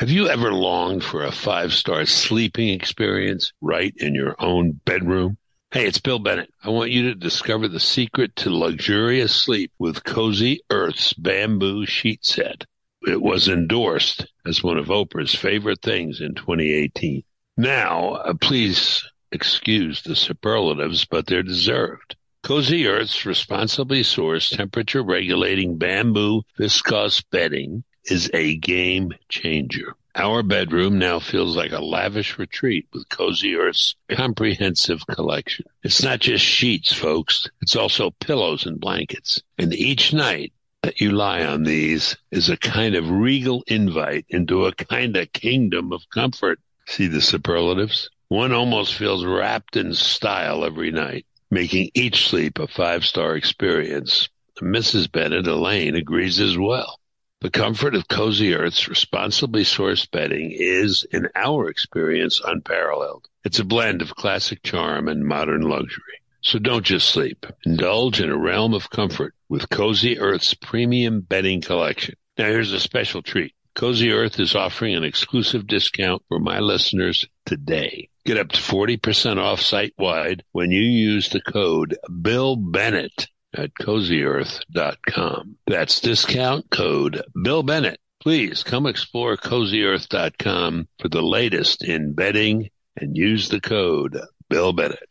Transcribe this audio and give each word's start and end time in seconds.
Have 0.00 0.08
you 0.08 0.30
ever 0.30 0.50
longed 0.50 1.04
for 1.04 1.24
a 1.24 1.30
five 1.30 1.74
star 1.74 2.06
sleeping 2.06 2.70
experience 2.70 3.52
right 3.60 3.92
in 3.98 4.14
your 4.14 4.34
own 4.38 4.80
bedroom? 4.86 5.36
Hey, 5.72 5.86
it's 5.86 6.00
Bill 6.00 6.18
Bennett. 6.18 6.50
I 6.64 6.70
want 6.70 6.90
you 6.90 7.10
to 7.10 7.14
discover 7.14 7.68
the 7.68 7.80
secret 7.80 8.34
to 8.36 8.48
luxurious 8.48 9.36
sleep 9.36 9.72
with 9.78 10.02
Cozy 10.02 10.62
Earth's 10.70 11.12
bamboo 11.12 11.84
sheet 11.84 12.24
set. 12.24 12.64
It 13.02 13.20
was 13.20 13.46
endorsed 13.46 14.24
as 14.46 14.62
one 14.62 14.78
of 14.78 14.86
Oprah's 14.86 15.34
favorite 15.34 15.82
things 15.82 16.22
in 16.22 16.34
2018. 16.34 17.22
Now, 17.58 18.14
uh, 18.14 18.32
please 18.40 19.06
excuse 19.30 20.00
the 20.00 20.16
superlatives, 20.16 21.04
but 21.04 21.26
they're 21.26 21.42
deserved. 21.42 22.16
Cozy 22.42 22.86
Earth's 22.86 23.26
responsibly 23.26 24.00
sourced 24.00 24.56
temperature 24.56 25.02
regulating 25.02 25.76
bamboo 25.76 26.40
viscose 26.58 27.22
bedding 27.30 27.84
is 28.04 28.30
a 28.32 28.56
game 28.56 29.12
changer. 29.28 29.94
Our 30.14 30.42
bedroom 30.42 30.98
now 30.98 31.20
feels 31.20 31.56
like 31.56 31.72
a 31.72 31.84
lavish 31.84 32.36
retreat 32.36 32.88
with 32.92 33.08
Cozy 33.08 33.54
Earth's 33.54 33.94
comprehensive 34.10 35.06
collection. 35.06 35.66
It's 35.84 36.02
not 36.02 36.18
just 36.20 36.44
sheets, 36.44 36.92
folks. 36.92 37.48
It's 37.62 37.76
also 37.76 38.10
pillows 38.10 38.66
and 38.66 38.80
blankets. 38.80 39.40
And 39.56 39.72
each 39.72 40.12
night 40.12 40.52
that 40.82 41.00
you 41.00 41.12
lie 41.12 41.44
on 41.44 41.62
these 41.62 42.16
is 42.30 42.48
a 42.48 42.56
kind 42.56 42.94
of 42.94 43.10
regal 43.10 43.62
invite 43.66 44.26
into 44.28 44.66
a 44.66 44.74
kind 44.74 45.16
of 45.16 45.32
kingdom 45.32 45.92
of 45.92 46.08
comfort. 46.10 46.58
See 46.86 47.06
the 47.06 47.20
superlatives? 47.20 48.10
One 48.28 48.52
almost 48.52 48.94
feels 48.94 49.24
wrapped 49.24 49.76
in 49.76 49.94
style 49.94 50.64
every 50.64 50.90
night, 50.90 51.26
making 51.50 51.90
each 51.94 52.28
sleep 52.28 52.58
a 52.58 52.66
five 52.66 53.04
star 53.04 53.36
experience. 53.36 54.28
Mrs. 54.60 55.10
Bennett 55.10 55.46
Elaine 55.46 55.96
agrees 55.96 56.38
as 56.38 56.56
well. 56.58 56.99
The 57.42 57.50
comfort 57.50 57.94
of 57.94 58.06
Cozy 58.06 58.54
Earth's 58.54 58.86
responsibly 58.86 59.62
sourced 59.62 60.10
bedding 60.10 60.52
is, 60.54 61.06
in 61.10 61.26
our 61.34 61.70
experience, 61.70 62.38
unparalleled. 62.44 63.28
It's 63.44 63.58
a 63.58 63.64
blend 63.64 64.02
of 64.02 64.14
classic 64.14 64.62
charm 64.62 65.08
and 65.08 65.24
modern 65.24 65.62
luxury. 65.62 66.20
So 66.42 66.58
don't 66.58 66.84
just 66.84 67.08
sleep. 67.08 67.46
Indulge 67.64 68.20
in 68.20 68.28
a 68.28 68.36
realm 68.36 68.74
of 68.74 68.90
comfort 68.90 69.34
with 69.48 69.70
Cozy 69.70 70.18
Earth's 70.18 70.52
premium 70.52 71.22
bedding 71.22 71.62
collection. 71.62 72.16
Now 72.36 72.44
here's 72.44 72.72
a 72.72 72.80
special 72.80 73.22
treat. 73.22 73.54
Cozy 73.74 74.10
Earth 74.10 74.38
is 74.38 74.54
offering 74.54 74.94
an 74.94 75.04
exclusive 75.04 75.66
discount 75.66 76.22
for 76.28 76.40
my 76.40 76.58
listeners 76.58 77.26
today. 77.46 78.10
Get 78.26 78.36
up 78.36 78.48
to 78.50 78.60
40% 78.60 79.38
off 79.38 79.62
site 79.62 79.94
wide 79.96 80.44
when 80.52 80.70
you 80.70 80.82
use 80.82 81.30
the 81.30 81.40
code 81.40 81.96
Bill 82.20 82.56
Bennett 82.56 83.28
at 83.54 83.74
cozyearth.com. 83.74 85.56
That's 85.66 86.00
discount 86.00 86.70
code 86.70 87.22
Bill 87.42 87.62
Bennett. 87.62 88.00
Please 88.20 88.62
come 88.62 88.86
explore 88.86 89.36
cozyearth.com 89.36 90.88
for 90.98 91.08
the 91.08 91.22
latest 91.22 91.82
in 91.82 92.12
bedding 92.12 92.70
and 92.96 93.16
use 93.16 93.48
the 93.48 93.60
code 93.60 94.20
Bill 94.48 94.72
Bennett. 94.72 95.08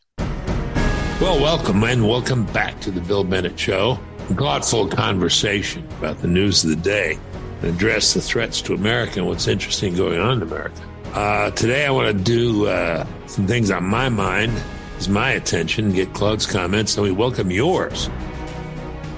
Well, 1.20 1.40
welcome 1.40 1.82
and 1.84 2.08
welcome 2.08 2.46
back 2.46 2.80
to 2.80 2.90
the 2.90 3.00
Bill 3.00 3.24
Bennett 3.24 3.58
Show. 3.58 3.98
A 4.30 4.34
thoughtful 4.34 4.88
conversation 4.88 5.86
about 5.98 6.18
the 6.18 6.28
news 6.28 6.64
of 6.64 6.70
the 6.70 6.76
day 6.76 7.18
and 7.60 7.74
address 7.74 8.14
the 8.14 8.20
threats 8.20 8.62
to 8.62 8.74
America 8.74 9.18
and 9.18 9.26
what's 9.26 9.48
interesting 9.48 9.94
going 9.94 10.20
on 10.20 10.40
in 10.40 10.42
America. 10.42 10.80
Uh, 11.12 11.50
today, 11.50 11.84
I 11.84 11.90
want 11.90 12.16
to 12.16 12.24
do 12.24 12.68
uh, 12.68 13.04
some 13.26 13.46
things 13.46 13.70
on 13.70 13.84
my 13.84 14.08
mind, 14.08 14.52
is 14.98 15.08
my 15.08 15.32
attention, 15.32 15.92
get 15.92 16.12
Claude's 16.14 16.46
comments, 16.46 16.96
and 16.96 17.02
we 17.02 17.10
welcome 17.10 17.50
yours. 17.50 18.08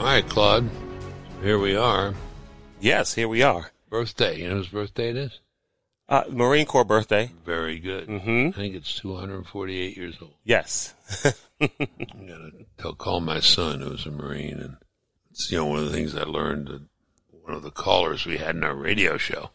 All 0.03 0.09
right, 0.09 0.29
Claude. 0.29 0.69
Here 1.45 1.61
we 1.61 1.77
are. 1.77 2.13
Yes, 2.81 3.15
here 3.15 3.29
we 3.29 3.41
are. 3.43 3.71
Birthday. 3.89 4.41
You 4.41 4.49
know 4.49 4.57
whose 4.57 4.67
birthday 4.67 5.11
it 5.11 5.17
is? 5.17 5.39
Uh, 6.09 6.25
Marine 6.29 6.67
Corps 6.67 6.85
birthday. 6.85 7.31
Very 7.47 7.79
good. 7.79 8.09
Mm-hmm. 8.09 8.49
I 8.49 8.51
think 8.51 8.75
it's 8.75 8.97
248 8.97 9.97
years 9.97 10.17
old. 10.21 10.35
Yes. 10.43 10.95
I 11.25 11.33
gotta 11.61 12.51
tell, 12.79 12.95
call 12.95 13.21
my 13.21 13.39
son 13.39 13.81
who's 13.81 14.05
a 14.05 14.11
Marine, 14.11 14.59
and 14.59 14.77
it's 15.31 15.53
you 15.53 15.59
know 15.59 15.67
one 15.67 15.79
of 15.79 15.85
the 15.85 15.93
things 15.93 16.17
I 16.17 16.25
learned. 16.25 16.67
That 16.67 16.83
one 17.45 17.55
of 17.55 17.63
the 17.63 17.71
callers 17.71 18.27
we 18.27 18.39
had 18.39 18.57
in 18.57 18.65
our 18.65 18.75
radio 18.75 19.17
show. 19.19 19.51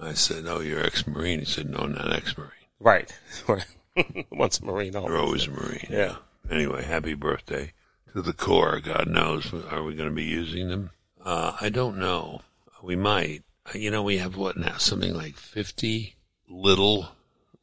I 0.00 0.14
said, 0.14 0.46
"Oh, 0.46 0.60
you're 0.60 0.82
ex-Marine." 0.82 1.40
He 1.40 1.44
said, 1.44 1.68
"No, 1.68 1.84
not 1.84 2.14
ex-Marine. 2.14 2.50
right. 2.78 3.12
Once 4.32 4.58
a 4.58 4.64
Marine, 4.64 4.96
always. 4.96 5.10
You're 5.10 5.20
always 5.20 5.46
a 5.46 5.50
Marine." 5.50 5.86
Yeah. 5.90 6.16
Anyway, 6.50 6.82
happy 6.82 7.12
birthday 7.12 7.74
to 8.12 8.22
the 8.22 8.32
Corps. 8.32 8.80
God 8.80 9.08
knows, 9.08 9.52
are 9.52 9.82
we 9.82 9.94
going 9.94 10.08
to 10.08 10.14
be 10.14 10.24
using 10.24 10.68
them? 10.68 10.90
Uh, 11.24 11.56
I 11.60 11.68
don't 11.68 11.98
know. 11.98 12.42
We 12.82 12.96
might. 12.96 13.42
You 13.74 13.90
know, 13.90 14.02
we 14.02 14.18
have 14.18 14.36
what 14.36 14.56
now? 14.56 14.78
Something 14.78 15.14
like 15.14 15.36
50 15.36 16.16
little, 16.48 17.10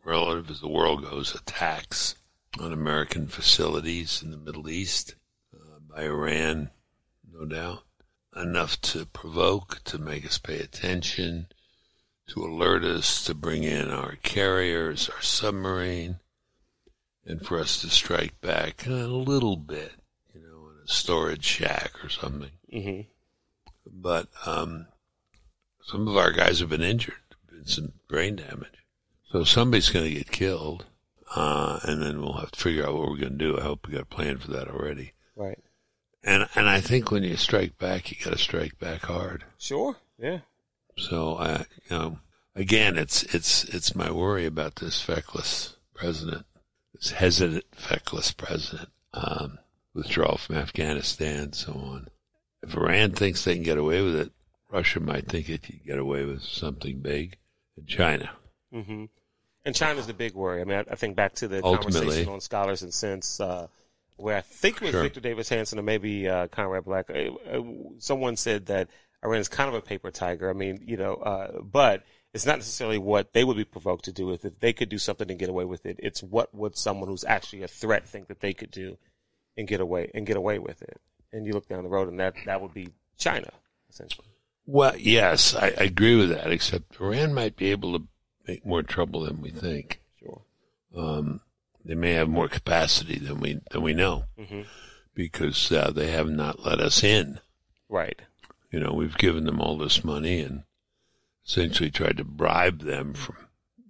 relative 0.05 0.49
as 0.49 0.61
the 0.61 0.69
world 0.69 1.03
goes, 1.03 1.35
attacks 1.35 2.15
on 2.59 2.71
American 2.71 3.27
facilities 3.27 4.21
in 4.23 4.31
the 4.31 4.37
Middle 4.37 4.69
East 4.69 5.15
uh, 5.53 5.79
by 5.89 6.03
Iran, 6.03 6.69
no 7.31 7.45
doubt. 7.45 7.83
Enough 8.35 8.79
to 8.81 9.05
provoke, 9.05 9.81
to 9.85 9.97
make 9.97 10.25
us 10.25 10.37
pay 10.37 10.59
attention, 10.59 11.47
to 12.27 12.43
alert 12.43 12.83
us, 12.83 13.23
to 13.25 13.33
bring 13.33 13.63
in 13.63 13.89
our 13.89 14.15
carriers, 14.21 15.09
our 15.09 15.21
submarine, 15.21 16.19
and 17.25 17.45
for 17.45 17.59
us 17.59 17.81
to 17.81 17.89
strike 17.89 18.39
back 18.41 18.85
a 18.85 18.91
little 18.91 19.57
bit, 19.57 19.93
you 20.33 20.41
know, 20.41 20.69
in 20.69 20.76
a 20.76 20.76
storage 20.87 21.45
shack 21.45 21.91
or 22.03 22.09
something. 22.09 22.51
hmm 22.71 23.01
But 23.85 24.27
um, 24.45 24.87
some 25.83 26.07
of 26.07 26.17
our 26.17 26.31
guys 26.31 26.59
have 26.59 26.69
been 26.69 26.81
injured, 26.81 27.15
been 27.51 27.65
some 27.65 27.93
brain 28.07 28.37
damage. 28.37 28.83
So 29.31 29.43
somebody's 29.43 29.89
going 29.89 30.05
to 30.05 30.15
get 30.15 30.31
killed, 30.31 30.85
uh, 31.35 31.79
and 31.83 32.01
then 32.01 32.21
we'll 32.21 32.39
have 32.39 32.51
to 32.51 32.59
figure 32.59 32.85
out 32.85 32.93
what 32.95 33.09
we're 33.09 33.17
going 33.17 33.37
to 33.37 33.45
do. 33.45 33.59
I 33.59 33.63
hope 33.63 33.85
we 33.85 33.93
got 33.93 34.03
a 34.03 34.05
plan 34.05 34.37
for 34.37 34.51
that 34.51 34.69
already. 34.69 35.13
Right. 35.35 35.59
And 36.23 36.47
and 36.55 36.67
I 36.67 36.81
think 36.81 37.11
when 37.11 37.23
you 37.23 37.37
strike 37.37 37.77
back, 37.77 38.09
you 38.09 38.17
got 38.23 38.31
to 38.31 38.39
strike 38.39 38.79
back 38.79 39.03
hard. 39.03 39.43
Sure. 39.57 39.97
Yeah. 40.17 40.39
So 40.97 41.37
I, 41.37 41.65
you 41.89 41.91
know, 41.91 42.19
again, 42.55 42.97
it's 42.97 43.23
it's 43.23 43.65
it's 43.65 43.95
my 43.95 44.09
worry 44.11 44.45
about 44.45 44.77
this 44.77 45.01
feckless 45.01 45.75
president, 45.93 46.45
this 46.93 47.11
hesitant, 47.11 47.65
feckless 47.75 48.31
president, 48.31 48.89
um, 49.13 49.59
withdrawal 49.97 50.37
from 50.37 50.55
Afghanistan, 50.55 51.51
so 51.51 51.73
on. 51.73 52.07
If 52.61 52.75
Iran 52.75 53.11
thinks 53.11 53.43
they 53.43 53.55
can 53.55 53.63
get 53.63 53.77
away 53.77 54.01
with 54.01 54.15
it, 54.15 54.31
Russia 54.71 54.99
might 54.99 55.27
think 55.27 55.49
it 55.49 55.63
can 55.63 55.79
get 55.85 55.97
away 55.97 56.23
with 56.23 56.43
something 56.43 56.99
big, 56.99 57.37
and 57.75 57.87
China. 57.87 58.31
Mm-hmm. 58.73 59.05
And 59.65 59.75
China's 59.75 60.07
the 60.07 60.13
big 60.13 60.33
worry. 60.33 60.61
I 60.61 60.63
mean, 60.63 60.77
I, 60.77 60.91
I 60.91 60.95
think 60.95 61.15
back 61.15 61.33
to 61.35 61.47
the 61.47 61.63
Ultimately. 61.63 61.99
conversation 61.99 62.33
on 62.33 62.41
Scholars 62.41 62.83
and 62.83 62.93
Sense, 62.93 63.39
uh, 63.39 63.67
where 64.17 64.37
I 64.37 64.41
think 64.41 64.77
it 64.77 64.81
was 64.81 64.91
Sure. 64.91 65.03
Victor 65.03 65.19
Davis 65.19 65.49
Hanson 65.49 65.79
or 65.79 65.83
maybe 65.83 66.27
uh, 66.27 66.47
Conrad 66.47 66.85
Black. 66.85 67.09
Uh, 67.09 67.33
uh, 67.51 67.63
someone 67.97 68.37
said 68.37 68.67
that 68.67 68.89
Iran 69.23 69.39
is 69.39 69.47
kind 69.47 69.67
of 69.67 69.75
a 69.75 69.81
paper 69.81 70.11
tiger. 70.11 70.49
I 70.49 70.53
mean, 70.53 70.81
you 70.85 70.97
know, 70.97 71.15
uh, 71.15 71.61
but 71.61 72.03
it's 72.33 72.45
not 72.45 72.57
necessarily 72.57 72.97
what 72.97 73.33
they 73.33 73.43
would 73.43 73.57
be 73.57 73.65
provoked 73.65 74.05
to 74.05 74.11
do 74.11 74.25
with 74.25 74.45
it. 74.45 74.59
They 74.59 74.73
could 74.73 74.89
do 74.89 74.97
something 74.97 75.29
and 75.29 75.39
get 75.39 75.49
away 75.49 75.65
with 75.65 75.85
it. 75.85 75.99
It's 75.99 76.21
what 76.21 76.53
would 76.53 76.77
someone 76.77 77.09
who's 77.09 77.25
actually 77.25 77.63
a 77.63 77.67
threat 77.67 78.07
think 78.07 78.27
that 78.27 78.41
they 78.41 78.53
could 78.53 78.71
do 78.71 78.97
and 79.57 79.67
get 79.67 79.81
away 79.81 80.11
and 80.13 80.25
get 80.25 80.37
away 80.37 80.59
with 80.59 80.81
it. 80.81 80.99
And 81.33 81.45
you 81.45 81.53
look 81.53 81.67
down 81.67 81.83
the 81.83 81.89
road, 81.89 82.07
and 82.07 82.19
that 82.19 82.35
that 82.45 82.61
would 82.61 82.73
be 82.73 82.89
China, 83.17 83.49
essentially. 83.89 84.27
Well, 84.65 84.95
yes, 84.97 85.55
I, 85.55 85.67
I 85.67 85.83
agree 85.83 86.15
with 86.15 86.29
that. 86.29 86.51
Except 86.51 86.99
Iran 86.99 87.33
might 87.33 87.55
be 87.55 87.71
able 87.71 87.97
to 87.97 88.07
make 88.47 88.65
more 88.65 88.83
trouble 88.83 89.21
than 89.21 89.41
we 89.41 89.49
think. 89.49 90.01
Sure. 90.19 90.41
Um, 90.95 91.41
they 91.83 91.95
may 91.95 92.13
have 92.13 92.29
more 92.29 92.47
capacity 92.47 93.17
than 93.17 93.39
we 93.39 93.59
than 93.71 93.81
we 93.81 93.93
know 93.93 94.25
hmm 94.37 94.61
because 95.17 95.71
uh, 95.71 95.89
they 95.89 96.11
have 96.11 96.29
not 96.29 96.63
let 96.63 96.79
us 96.79 97.03
in. 97.03 97.39
Right. 97.89 98.21
You 98.71 98.79
know, 98.79 98.93
we've 98.93 99.17
given 99.17 99.45
them 99.45 99.59
all 99.59 99.75
this 99.75 100.03
money 100.03 100.41
and 100.41 100.61
essentially 101.43 101.89
tried 101.89 102.17
to 102.17 102.23
bribe 102.23 102.81
them 102.81 103.15
from, 103.15 103.35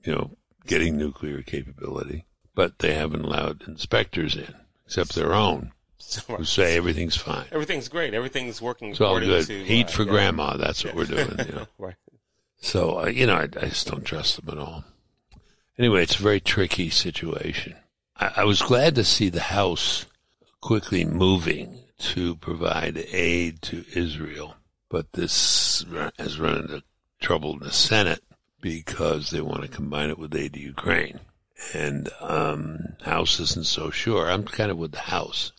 you 0.06 0.14
know, 0.14 0.38
getting 0.66 0.98
nuclear 0.98 1.42
capability, 1.42 2.26
but 2.56 2.80
they 2.80 2.94
haven't 2.94 3.26
allowed 3.26 3.64
inspectors 3.68 4.38
in, 4.38 4.54
except 4.88 5.14
their 5.14 5.34
own, 5.34 5.72
who 6.28 6.46
say 6.46 6.76
everything's 6.78 7.18
fine. 7.18 7.46
Everything's 7.52 7.90
great. 7.90 8.14
Everything's 8.14 8.62
working 8.62 8.92
It's 8.92 9.02
all 9.02 9.20
good. 9.20 9.46
to 9.48 9.54
Eat 9.54 9.88
uh, 9.88 9.90
for 9.90 10.04
yeah. 10.04 10.10
grandma. 10.10 10.58
That's 10.58 10.84
what 10.84 10.96
we're 10.96 11.06
doing. 11.06 11.36
You 11.40 11.56
know. 11.56 11.68
right. 11.78 11.96
So, 12.60 13.02
uh, 13.02 13.06
you 13.08 13.28
know, 13.28 13.36
I, 13.36 13.44
I 13.44 13.68
just 13.68 13.88
don't 13.88 14.04
trust 14.04 14.38
them 14.38 14.58
at 14.58 14.64
all. 14.64 14.84
Anyway, 15.78 16.04
it's 16.04 16.20
a 16.20 16.24
very 16.24 16.40
tricky 16.40 16.90
situation. 16.90 17.76
I, 18.16 18.32
I 18.38 18.44
was 18.46 18.62
glad 18.62 18.96
to 18.96 19.04
see 19.04 19.30
the 19.30 19.42
House 19.42 20.06
quickly 20.62 21.06
moving 21.06 21.84
to 22.00 22.36
provide 22.36 22.98
aid 23.12 23.62
to 23.64 23.84
Israel, 23.94 24.56
but 24.90 25.14
this 25.14 25.86
has 26.18 26.40
run 26.40 26.62
into 26.62 26.84
trouble 27.20 27.54
in 27.54 27.60
the 27.60 27.72
Senate 27.72 28.24
because 28.62 29.30
they 29.30 29.42
want 29.42 29.62
to 29.64 29.68
combine 29.68 30.10
it 30.10 30.18
with 30.18 30.36
aid 30.36 30.54
to 30.54 30.60
Ukraine. 30.60 31.20
And 31.74 32.10
um, 32.22 32.96
House 33.02 33.40
isn't 33.40 33.66
so 33.66 33.90
sure. 33.90 34.30
I'm 34.30 34.44
kind 34.44 34.72
of 34.72 34.78
with 34.78 34.92
the 34.92 35.00
House. 35.00 35.52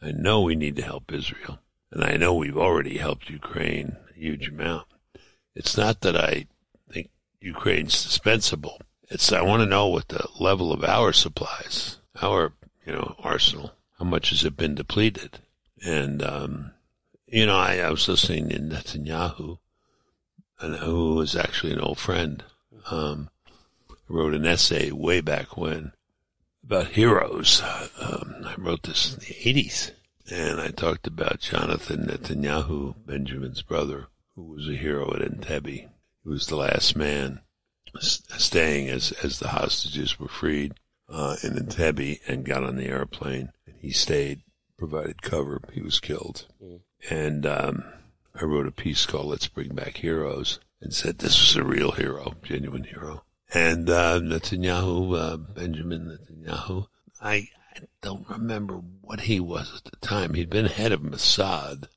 I 0.00 0.12
know 0.12 0.42
we 0.42 0.54
need 0.54 0.76
to 0.76 0.82
help 0.82 1.12
Israel, 1.12 1.58
and 1.90 2.02
I 2.04 2.16
know 2.16 2.34
we've 2.34 2.58
already 2.58 2.98
helped 2.98 3.30
Ukraine 3.30 3.96
a 4.10 4.18
huge 4.18 4.48
amount. 4.48 4.86
It's 5.54 5.76
not 5.76 6.00
that 6.00 6.16
I 6.16 6.46
think 6.90 7.10
Ukraine's 7.40 8.02
dispensable. 8.02 8.80
It's 9.08 9.30
I 9.32 9.42
want 9.42 9.62
to 9.62 9.68
know 9.68 9.88
what 9.88 10.08
the 10.08 10.26
level 10.40 10.72
of 10.72 10.82
our 10.82 11.12
supplies, 11.12 11.98
our 12.20 12.52
you 12.86 12.92
know 12.92 13.14
arsenal, 13.18 13.72
how 13.98 14.04
much 14.04 14.30
has 14.30 14.44
it 14.44 14.56
been 14.56 14.74
depleted? 14.74 15.38
And 15.84 16.22
um, 16.22 16.72
you 17.26 17.46
know, 17.46 17.56
I, 17.56 17.78
I 17.78 17.90
was 17.90 18.08
listening 18.08 18.48
to 18.50 18.58
Netanyahu, 18.58 19.58
and 20.60 20.76
who 20.76 21.14
was 21.14 21.36
actually 21.36 21.72
an 21.72 21.80
old 21.80 21.98
friend. 21.98 22.42
Um, 22.90 23.30
wrote 24.08 24.34
an 24.34 24.46
essay 24.46 24.90
way 24.90 25.20
back 25.20 25.56
when 25.56 25.92
about 26.64 26.88
heroes. 26.88 27.62
Um, 28.00 28.44
I 28.44 28.54
wrote 28.56 28.84
this 28.84 29.14
in 29.14 29.20
the 29.20 29.62
80s, 29.64 29.90
and 30.30 30.60
I 30.60 30.68
talked 30.68 31.06
about 31.06 31.40
Jonathan 31.40 32.06
Netanyahu, 32.06 32.94
Benjamin's 33.04 33.62
brother, 33.62 34.06
who 34.34 34.44
was 34.44 34.68
a 34.68 34.76
hero 34.76 35.12
at 35.14 35.22
Entebbe. 35.22 35.66
He 35.66 35.88
was 36.28 36.46
the 36.46 36.56
last 36.56 36.96
man 36.96 37.40
staying 38.00 38.88
as, 38.88 39.12
as 39.22 39.38
the 39.38 39.48
hostages 39.48 40.18
were 40.18 40.28
freed 40.28 40.74
uh, 41.08 41.36
in 41.42 41.56
Entebbe 41.56 42.20
and 42.26 42.44
got 42.44 42.64
on 42.64 42.76
the 42.76 42.86
airplane. 42.86 43.52
And 43.66 43.76
he 43.80 43.90
stayed, 43.90 44.42
provided 44.78 45.22
cover. 45.22 45.60
He 45.72 45.82
was 45.82 46.00
killed. 46.00 46.46
Mm. 46.62 46.80
And 47.10 47.46
um, 47.46 47.84
I 48.34 48.44
wrote 48.44 48.66
a 48.66 48.72
piece 48.72 49.04
called 49.04 49.26
Let's 49.26 49.48
Bring 49.48 49.74
Back 49.74 49.98
Heroes 49.98 50.60
and 50.80 50.94
said 50.94 51.18
this 51.18 51.40
was 51.40 51.56
a 51.56 51.64
real 51.64 51.92
hero, 51.92 52.34
genuine 52.42 52.84
hero. 52.84 53.24
And 53.54 53.90
uh, 53.90 54.20
Netanyahu, 54.20 55.18
uh, 55.18 55.36
Benjamin 55.36 56.18
Netanyahu, 56.18 56.86
I, 57.20 57.48
I 57.76 57.80
don't 58.00 58.28
remember 58.28 58.76
what 59.02 59.20
he 59.20 59.40
was 59.40 59.72
at 59.76 59.90
the 59.90 59.96
time. 60.06 60.34
He'd 60.34 60.48
been 60.48 60.66
head 60.66 60.92
of 60.92 61.00
Mossad, 61.00 61.88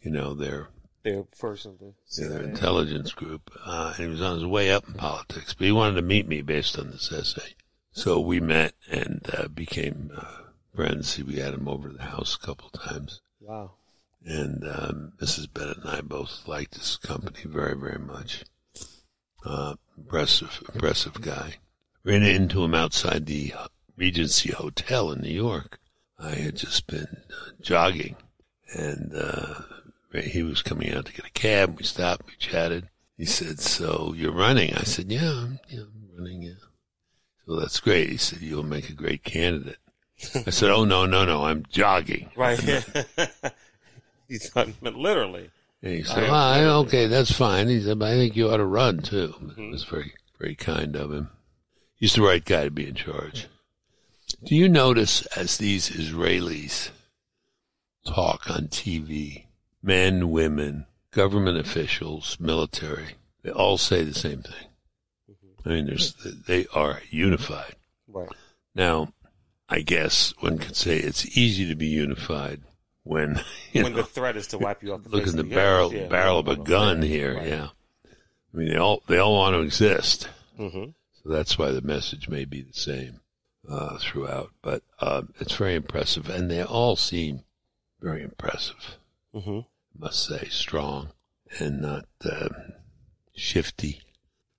you 0.00 0.10
know, 0.10 0.34
their 0.34 0.68
their 1.02 1.24
first 1.34 1.66
of 1.66 1.78
the 1.78 1.92
yeah, 2.18 2.28
their 2.28 2.42
intelligence 2.42 3.12
group, 3.12 3.50
uh, 3.64 3.94
and 3.96 4.06
he 4.06 4.10
was 4.10 4.22
on 4.22 4.34
his 4.34 4.46
way 4.46 4.70
up 4.70 4.86
in 4.86 4.94
politics. 4.94 5.54
But 5.54 5.66
he 5.66 5.72
wanted 5.72 5.96
to 5.96 6.02
meet 6.02 6.28
me 6.28 6.42
based 6.42 6.78
on 6.78 6.90
this 6.90 7.12
essay, 7.12 7.54
so 7.90 8.20
we 8.20 8.38
met 8.38 8.74
and 8.88 9.28
uh, 9.36 9.48
became 9.48 10.12
uh, 10.16 10.42
friends. 10.74 11.18
We 11.18 11.36
had 11.36 11.54
him 11.54 11.68
over 11.68 11.88
to 11.88 11.96
the 11.96 12.02
house 12.02 12.36
a 12.36 12.46
couple 12.46 12.70
times. 12.70 13.20
Wow. 13.40 13.72
And 14.24 14.64
um, 14.64 15.12
Mrs. 15.20 15.52
Bennett 15.52 15.78
and 15.78 15.88
I 15.88 16.00
both 16.00 16.46
liked 16.46 16.74
his 16.74 16.96
company 16.96 17.40
very, 17.44 17.76
very 17.76 18.00
much. 18.00 18.44
Uh, 19.96 20.02
impressive, 20.02 20.62
impressive 20.72 21.20
guy. 21.20 21.54
Ran 22.04 22.22
into 22.22 22.62
him 22.62 22.74
outside 22.74 23.26
the 23.26 23.52
Regency 23.96 24.52
Hotel 24.52 25.10
in 25.12 25.20
New 25.20 25.34
York. 25.34 25.78
I 26.18 26.34
had 26.34 26.56
just 26.56 26.86
been 26.86 27.22
uh, 27.30 27.50
jogging, 27.60 28.16
and 28.72 29.12
uh, 29.14 29.54
he 30.14 30.42
was 30.42 30.62
coming 30.62 30.92
out 30.92 31.06
to 31.06 31.12
get 31.12 31.26
a 31.26 31.30
cab. 31.30 31.76
We 31.76 31.84
stopped, 31.84 32.26
we 32.26 32.34
chatted. 32.38 32.88
He 33.16 33.24
said, 33.24 33.60
"So 33.60 34.14
you're 34.16 34.32
running?" 34.32 34.74
I 34.74 34.82
said, 34.84 35.10
"Yeah, 35.10 35.30
I'm, 35.30 35.58
yeah, 35.68 35.80
I'm 35.80 36.08
running." 36.16 36.42
Yeah. 36.42 36.52
So 37.46 37.58
that's 37.58 37.80
great. 37.80 38.10
He 38.10 38.16
said, 38.16 38.40
"You'll 38.40 38.62
make 38.62 38.88
a 38.88 38.94
great 38.94 39.24
candidate." 39.24 39.78
I 40.46 40.50
said, 40.50 40.70
"Oh 40.70 40.84
no, 40.84 41.06
no, 41.06 41.24
no! 41.24 41.44
I'm 41.44 41.64
jogging." 41.68 42.30
Right. 42.36 42.58
he 44.28 44.38
thought 44.38 44.68
literally. 44.82 45.50
And 45.86 45.94
he 45.94 46.02
said, 46.02 46.28
well, 46.28 46.80
okay, 46.80 47.06
that's 47.06 47.30
fine. 47.30 47.68
He 47.68 47.80
said, 47.80 48.00
but 48.00 48.08
I 48.08 48.14
think 48.14 48.34
you 48.34 48.50
ought 48.50 48.56
to 48.56 48.64
run 48.64 48.98
too. 49.02 49.32
Mm-hmm. 49.40 49.62
It 49.62 49.70
was 49.70 49.84
very, 49.84 50.14
very 50.36 50.56
kind 50.56 50.96
of 50.96 51.12
him. 51.12 51.30
He's 51.94 52.14
the 52.14 52.22
right 52.22 52.44
guy 52.44 52.64
to 52.64 52.72
be 52.72 52.88
in 52.88 52.96
charge. 52.96 53.46
Do 54.44 54.56
you 54.56 54.68
notice 54.68 55.24
as 55.26 55.58
these 55.58 55.88
Israelis 55.90 56.90
talk 58.04 58.50
on 58.50 58.66
TV, 58.66 59.44
men, 59.80 60.32
women, 60.32 60.86
government 61.12 61.58
officials, 61.58 62.36
military, 62.40 63.14
they 63.44 63.52
all 63.52 63.78
say 63.78 64.02
the 64.02 64.12
same 64.12 64.42
thing. 64.42 64.66
Mm-hmm. 65.30 65.68
I 65.68 65.72
mean, 65.72 65.86
there's, 65.86 66.14
they 66.48 66.66
are 66.74 67.00
unified. 67.10 67.76
Right. 68.08 68.28
Now, 68.74 69.12
I 69.68 69.82
guess 69.82 70.34
one 70.40 70.58
could 70.58 70.74
say 70.74 70.96
it's 70.96 71.38
easy 71.38 71.68
to 71.68 71.76
be 71.76 71.86
unified 71.86 72.62
when 73.06 73.40
when 73.72 73.92
know, 73.92 73.98
the 73.98 74.04
threat 74.04 74.36
is 74.36 74.48
to 74.48 74.58
wipe 74.58 74.82
you 74.82 74.92
off 74.92 75.04
the 75.04 75.08
look 75.08 75.26
in 75.26 75.36
the 75.36 75.44
barrel 75.44 75.94
yeah, 75.94 76.08
barrel 76.08 76.40
of 76.40 76.48
a 76.48 76.56
gun 76.56 77.02
here. 77.02 77.36
Right. 77.36 77.48
Yeah, 77.48 77.68
I 78.52 78.56
mean 78.56 78.68
they 78.68 78.76
all 78.76 79.02
they 79.06 79.18
all 79.18 79.34
want 79.34 79.54
to 79.54 79.60
exist, 79.60 80.28
mm-hmm. 80.58 80.90
so 81.22 81.28
that's 81.28 81.56
why 81.56 81.70
the 81.70 81.82
message 81.82 82.28
may 82.28 82.44
be 82.44 82.62
the 82.62 82.74
same 82.74 83.20
uh, 83.68 83.98
throughout. 83.98 84.50
But 84.60 84.82
uh, 85.00 85.22
it's 85.40 85.54
very 85.54 85.76
impressive, 85.76 86.28
and 86.28 86.50
they 86.50 86.62
all 86.62 86.96
seem 86.96 87.44
very 88.00 88.22
impressive. 88.22 88.98
Mm-hmm. 89.34 89.60
Must 89.98 90.26
say, 90.26 90.48
strong 90.50 91.10
and 91.58 91.80
not 91.80 92.06
uh, 92.24 92.48
shifty. 93.34 94.00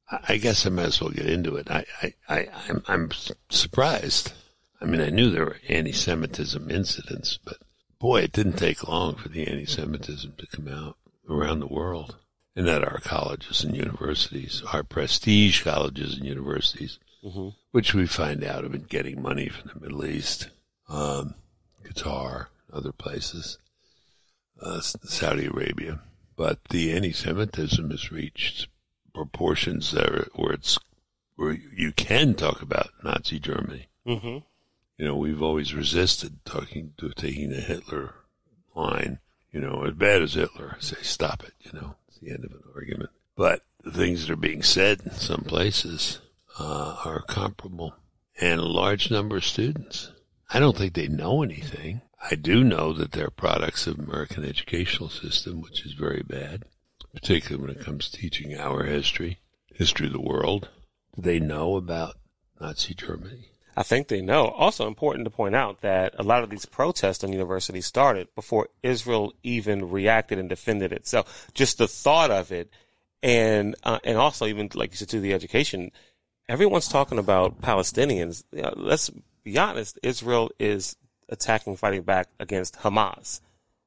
I, 0.10 0.20
I 0.30 0.38
guess 0.38 0.66
I 0.66 0.70
might 0.70 0.86
as 0.86 1.02
well 1.02 1.12
get 1.12 1.28
into 1.28 1.58
it. 1.58 1.70
I, 1.70 1.86
I, 2.02 2.14
I 2.30 2.48
I'm, 2.70 2.84
I'm 2.88 3.12
surprised. 3.50 4.32
I 4.80 4.86
mean, 4.86 5.02
I 5.02 5.10
knew 5.10 5.30
there 5.30 5.46
were 5.46 5.58
anti-Semitism 5.68 6.70
incidents, 6.72 7.40
but 7.44 7.58
boy, 8.00 8.22
it 8.22 8.32
didn't 8.32 8.58
take 8.58 8.88
long 8.88 9.16
for 9.16 9.30
the 9.30 9.48
anti-Semitism 9.48 10.34
to 10.38 10.48
come 10.48 10.68
out 10.68 10.98
around 11.30 11.60
the 11.60 11.68
world. 11.68 12.16
And 12.56 12.68
at 12.68 12.84
our 12.84 13.00
colleges 13.00 13.64
and 13.64 13.76
universities, 13.76 14.64
our 14.74 14.84
prestige 14.84 15.64
colleges 15.64 16.16
and 16.16 16.26
universities, 16.26 16.98
mm-hmm. 17.24 17.50
which 17.72 17.94
we 17.94 18.08
find 18.08 18.44
out 18.44 18.64
have 18.64 18.72
been 18.72 18.84
getting 18.84 19.22
money 19.22 19.48
from 19.48 19.72
the 19.72 19.80
Middle 19.80 20.06
East, 20.06 20.50
um, 20.90 21.36
Qatar, 21.86 22.48
other 22.74 22.92
places, 22.92 23.60
uh, 24.60 24.82
Saudi 24.82 25.46
Arabia. 25.46 26.00
But 26.36 26.64
the 26.66 26.94
anti-Semitism 26.94 27.92
has 27.92 28.12
reached 28.12 28.68
proportions 29.14 29.92
there 29.92 30.28
where 30.36 30.54
it's 30.54 30.78
where 31.36 31.54
you 31.54 31.92
can 31.92 32.34
talk 32.34 32.64
about 32.64 32.90
Nazi 33.04 33.40
Germany. 33.40 33.88
Mm-hmm 34.08 34.40
you 34.98 35.06
know, 35.06 35.16
we've 35.16 35.42
always 35.42 35.74
resisted 35.74 36.44
talking 36.44 36.94
to 36.98 37.12
taking 37.12 37.50
the 37.50 37.62
Hitler 37.62 38.16
line. 38.76 39.20
You 39.52 39.62
know, 39.62 39.84
as 39.84 39.94
bad 39.94 40.22
as 40.22 40.34
Hitler, 40.34 40.76
say 40.80 40.98
stop 41.02 41.44
it. 41.44 41.54
You 41.60 41.80
know, 41.80 41.96
it's 42.08 42.20
the 42.20 42.32
end 42.32 42.44
of 42.46 42.52
an 42.52 42.64
argument. 42.76 43.12
But 43.36 43.62
the 43.84 43.92
things 43.92 44.26
that 44.26 44.34
are 44.34 44.36
being 44.36 44.64
said 44.64 45.02
in 45.06 45.12
some 45.12 45.44
places 45.44 46.20
uh, 46.60 46.98
are 47.06 47.22
comparable, 47.22 47.96
and 48.40 48.60
a 48.60 48.66
large 48.66 49.12
number 49.12 49.38
of 49.38 49.46
students. 49.46 50.12
I 50.50 50.60
don't 50.60 50.76
think 50.76 50.94
they 50.94 51.08
know 51.08 51.44
anything. 51.44 52.02
I 52.30 52.36
do 52.36 52.64
know 52.64 52.94
that 52.94 53.12
they're 53.12 53.30
products 53.30 53.86
of 53.86 54.00
American 54.00 54.44
educational 54.44 55.10
system, 55.10 55.62
which 55.62 55.86
is 55.86 55.94
very 55.94 56.24
bad, 56.24 56.64
particularly 57.14 57.62
when 57.62 57.76
it 57.76 57.86
comes 57.86 58.10
to 58.10 58.18
teaching 58.18 58.58
our 58.58 58.84
history, 58.84 59.40
history 59.74 60.08
of 60.08 60.14
the 60.14 60.22
world. 60.22 60.70
Do 61.16 61.22
they 61.22 61.40
know 61.40 61.76
about 61.76 62.16
Nazi 62.60 62.95
Germany? 62.95 63.50
I 63.78 63.84
think 63.84 64.07
they 64.07 64.22
know. 64.22 64.48
Also 64.48 64.88
important 64.88 65.26
to 65.26 65.30
point 65.30 65.56
out 65.56 65.81
that 65.81 66.16
a 66.18 66.24
lot 66.24 66.42
of 66.42 66.50
these 66.50 66.66
protests 66.66 67.24
on 67.24 67.31
universities 67.31 67.86
started 67.86 68.28
before 68.34 68.69
Israel 68.81 69.34
even 69.44 69.92
reacted 69.92 70.40
and 70.40 70.50
defended 70.50 70.92
itself. 70.92 71.52
Just 71.54 71.78
the 71.78 71.88
thought 71.88 72.31
of 72.31 72.52
it, 72.52 72.72
and 73.22 73.76
uh, 73.84 74.00
and 74.04 74.18
also 74.18 74.48
even 74.48 74.72
like 74.74 74.90
you 74.90 74.98
said 74.98 75.10
to 75.10 75.19
the 75.19 75.31
education, 75.31 75.92
everyone's 76.50 76.88
talking 76.88 77.19
about 77.19 77.62
Palestinians. 77.62 78.44
You 78.52 78.64
know, 78.64 78.74
let's 78.76 79.12
be 79.44 79.60
honest. 79.60 80.00
Israel 80.02 80.50
is 80.57 80.96
attacking, 81.30 81.78
fighting 81.78 82.02
back 82.02 82.30
against 82.40 82.78
Hamas, 82.78 83.42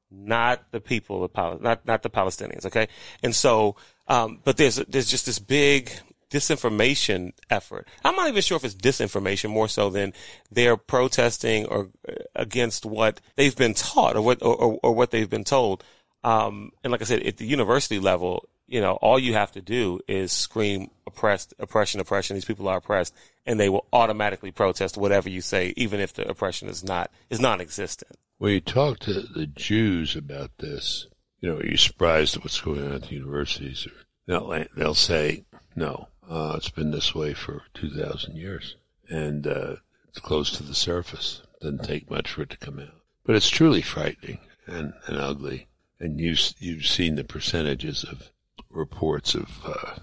not 0.09 0.71
the 0.71 0.79
people 0.79 1.21
of 1.21 1.33
Palestine, 1.33 1.63
not 1.63 1.85
not 1.85 2.01
the 2.01 2.09
Palestinians. 2.09 2.65
Okay, 2.65 2.87
and 3.21 3.35
so, 3.35 3.75
um, 4.07 4.39
but 4.45 4.55
there's 4.55 4.77
there's 4.77 5.11
just 5.11 5.25
this 5.25 5.39
big 5.39 5.91
disinformation 6.31 7.33
effort. 7.49 7.87
I'm 8.03 8.15
not 8.15 8.29
even 8.29 8.41
sure 8.41 8.55
if 8.55 8.63
it's 8.63 8.73
disinformation 8.73 9.49
more 9.49 9.67
so 9.67 9.89
than 9.89 10.13
they're 10.49 10.77
protesting 10.77 11.65
or 11.65 11.89
uh, 12.07 12.13
against 12.35 12.85
what 12.85 13.19
they've 13.35 13.55
been 13.55 13.73
taught 13.73 14.15
or 14.15 14.21
what, 14.21 14.41
or, 14.41 14.79
or 14.81 14.93
what 14.93 15.11
they've 15.11 15.29
been 15.29 15.43
told. 15.43 15.83
Um, 16.23 16.71
and 16.83 16.91
like 16.91 17.01
I 17.01 17.05
said, 17.05 17.23
at 17.23 17.37
the 17.37 17.45
university 17.45 17.99
level, 17.99 18.47
you 18.67 18.79
know, 18.79 18.93
all 18.93 19.19
you 19.19 19.33
have 19.33 19.51
to 19.51 19.61
do 19.61 19.99
is 20.07 20.31
scream 20.31 20.89
oppressed, 21.05 21.53
oppression, 21.59 21.99
oppression. 21.99 22.35
These 22.35 22.45
people 22.45 22.69
are 22.69 22.77
oppressed 22.77 23.13
and 23.45 23.59
they 23.59 23.69
will 23.69 23.85
automatically 23.91 24.51
protest 24.51 24.97
whatever 24.97 25.29
you 25.29 25.41
say, 25.41 25.73
even 25.75 25.99
if 25.99 26.13
the 26.13 26.27
oppression 26.27 26.69
is 26.69 26.83
not, 26.83 27.11
is 27.29 27.39
non-existent. 27.39 28.17
When 28.37 28.53
you 28.53 28.61
talk 28.61 28.99
to 28.99 29.13
the 29.13 29.45
Jews 29.47 30.15
about 30.15 30.51
this, 30.59 31.07
you 31.41 31.49
know, 31.49 31.57
are 31.57 31.65
you 31.65 31.77
surprised 31.77 32.37
at 32.37 32.43
what's 32.43 32.61
going 32.61 32.85
on 32.85 32.93
at 32.93 33.01
the 33.03 33.15
universities? 33.15 33.87
They'll, 34.27 34.65
they'll 34.77 34.93
say, 34.93 35.43
no, 35.75 36.07
uh, 36.31 36.53
it's 36.55 36.69
been 36.69 36.91
this 36.91 37.13
way 37.13 37.33
for 37.33 37.63
2,000 37.73 38.37
years. 38.37 38.77
And 39.09 39.45
uh, 39.45 39.75
it's 40.07 40.19
close 40.19 40.49
to 40.51 40.63
the 40.63 40.73
surface. 40.73 41.41
Doesn't 41.59 41.83
take 41.83 42.09
much 42.09 42.31
for 42.31 42.43
it 42.43 42.49
to 42.51 42.57
come 42.57 42.79
out. 42.79 42.95
But 43.25 43.35
it's 43.35 43.49
truly 43.49 43.81
frightening 43.81 44.39
and, 44.65 44.93
and 45.07 45.17
ugly. 45.17 45.67
And 45.99 46.21
you, 46.21 46.35
you've 46.57 46.87
seen 46.87 47.15
the 47.15 47.25
percentages 47.25 48.05
of 48.05 48.31
reports 48.69 49.35
of 49.35 49.49
uh, 49.65 49.95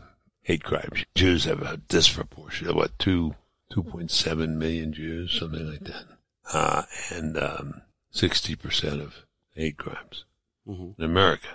hate 0.42 0.62
crimes. 0.62 1.06
Jews 1.14 1.44
have 1.44 1.62
a 1.62 1.78
disproportionate, 1.88 2.76
what, 2.76 2.98
two, 2.98 3.34
2.7 3.72 4.50
million 4.50 4.92
Jews, 4.92 5.32
something 5.38 5.66
like 5.66 5.84
that. 5.84 6.04
Uh, 6.52 6.82
and 7.10 7.38
um, 7.38 7.82
60% 8.12 9.00
of 9.00 9.24
hate 9.54 9.78
crimes 9.78 10.26
mm-hmm. 10.68 11.02
in 11.02 11.04
America. 11.10 11.48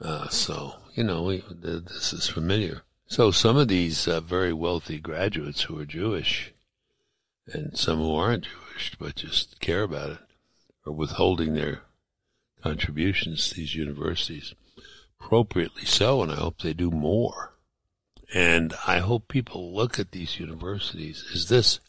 Uh, 0.00 0.28
so, 0.28 0.76
you 0.94 1.02
know, 1.02 1.24
we, 1.24 1.42
this 1.50 2.12
is 2.12 2.28
familiar 2.28 2.82
So 3.10 3.32
some 3.32 3.56
of 3.56 3.66
these 3.66 4.06
uh, 4.06 4.20
very 4.20 4.52
wealthy 4.52 5.00
graduates 5.00 5.62
who 5.62 5.76
are 5.80 5.84
Jewish, 5.84 6.52
and 7.52 7.76
some 7.76 7.98
who 7.98 8.14
aren't 8.14 8.44
Jewish 8.44 8.92
but 9.00 9.16
just 9.16 9.58
care 9.58 9.82
about 9.82 10.10
it, 10.10 10.18
are 10.86 10.92
withholding 10.92 11.54
their 11.54 11.82
contributions 12.62 13.48
to 13.48 13.56
these 13.56 13.74
universities, 13.74 14.54
appropriately 15.20 15.84
so, 15.84 16.22
and 16.22 16.30
I 16.30 16.36
hope 16.36 16.60
they 16.60 16.72
do 16.72 16.92
more. 16.92 17.52
And 18.32 18.74
I 18.86 19.00
hope 19.00 19.26
people 19.26 19.74
look 19.74 19.98
at 19.98 20.12
these 20.12 20.38
universities. 20.38 21.24
Is 21.32 21.48
this 21.48 21.80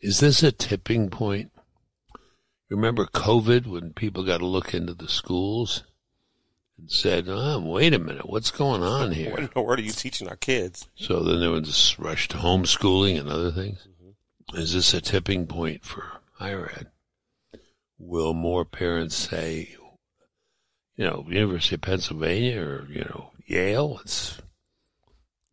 is 0.00 0.18
this 0.18 0.42
a 0.42 0.50
tipping 0.50 1.10
point? 1.10 1.52
Remember 2.68 3.06
COVID 3.06 3.68
when 3.68 3.92
people 3.92 4.24
got 4.24 4.38
to 4.38 4.46
look 4.46 4.74
into 4.74 4.94
the 4.94 5.08
schools 5.08 5.84
and 6.78 6.90
said, 6.90 7.26
oh, 7.28 7.60
wait 7.60 7.94
a 7.94 7.98
minute, 7.98 8.28
what's 8.28 8.50
going 8.50 8.82
on 8.82 9.12
here? 9.12 9.30
What 9.30 9.40
in 9.40 9.50
the 9.54 9.60
world 9.60 9.78
are 9.78 9.82
you 9.82 9.92
teaching 9.92 10.28
our 10.28 10.36
kids? 10.36 10.88
So 10.94 11.22
then 11.22 11.40
there 11.40 11.50
was 11.50 11.66
this 11.66 11.98
rush 11.98 12.28
to 12.28 12.38
homeschooling 12.38 13.18
and 13.18 13.28
other 13.28 13.50
things. 13.50 13.86
Mm-hmm. 13.88 14.58
Is 14.58 14.74
this 14.74 14.94
a 14.94 15.00
tipping 15.00 15.46
point 15.46 15.84
for 15.84 16.04
higher 16.34 16.70
ed? 16.76 16.88
Will 17.98 18.34
more 18.34 18.64
parents 18.64 19.16
say, 19.16 19.74
you 20.96 21.04
know, 21.04 21.24
University 21.28 21.76
of 21.76 21.80
Pennsylvania 21.80 22.60
or, 22.60 22.86
you 22.90 23.00
know, 23.00 23.30
Yale, 23.46 24.00
it's, 24.02 24.38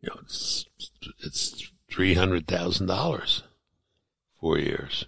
you 0.02 0.10
know, 0.10 0.20
it's, 0.22 0.66
it's 1.20 1.70
$300,000 1.90 3.42
four 4.40 4.58
years 4.58 5.06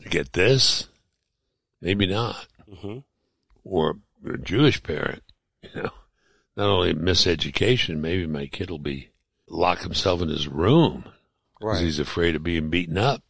to 0.00 0.08
get 0.08 0.32
this? 0.32 0.88
Maybe 1.80 2.06
not. 2.06 2.46
Mm-hmm. 2.70 2.98
Or 3.64 3.98
a 4.26 4.38
Jewish 4.38 4.82
parent, 4.82 5.22
you 5.62 5.70
know, 5.74 5.90
not 6.56 6.68
only 6.68 6.94
miseducation, 6.94 7.98
maybe 7.98 8.26
my 8.26 8.46
kid 8.46 8.70
will 8.70 8.78
be 8.78 9.10
lock 9.48 9.80
himself 9.80 10.20
in 10.20 10.28
his 10.28 10.48
room 10.48 11.04
because 11.58 11.76
right. 11.76 11.84
he's 11.84 11.98
afraid 11.98 12.36
of 12.36 12.42
being 12.42 12.70
beaten 12.70 12.98
up. 12.98 13.22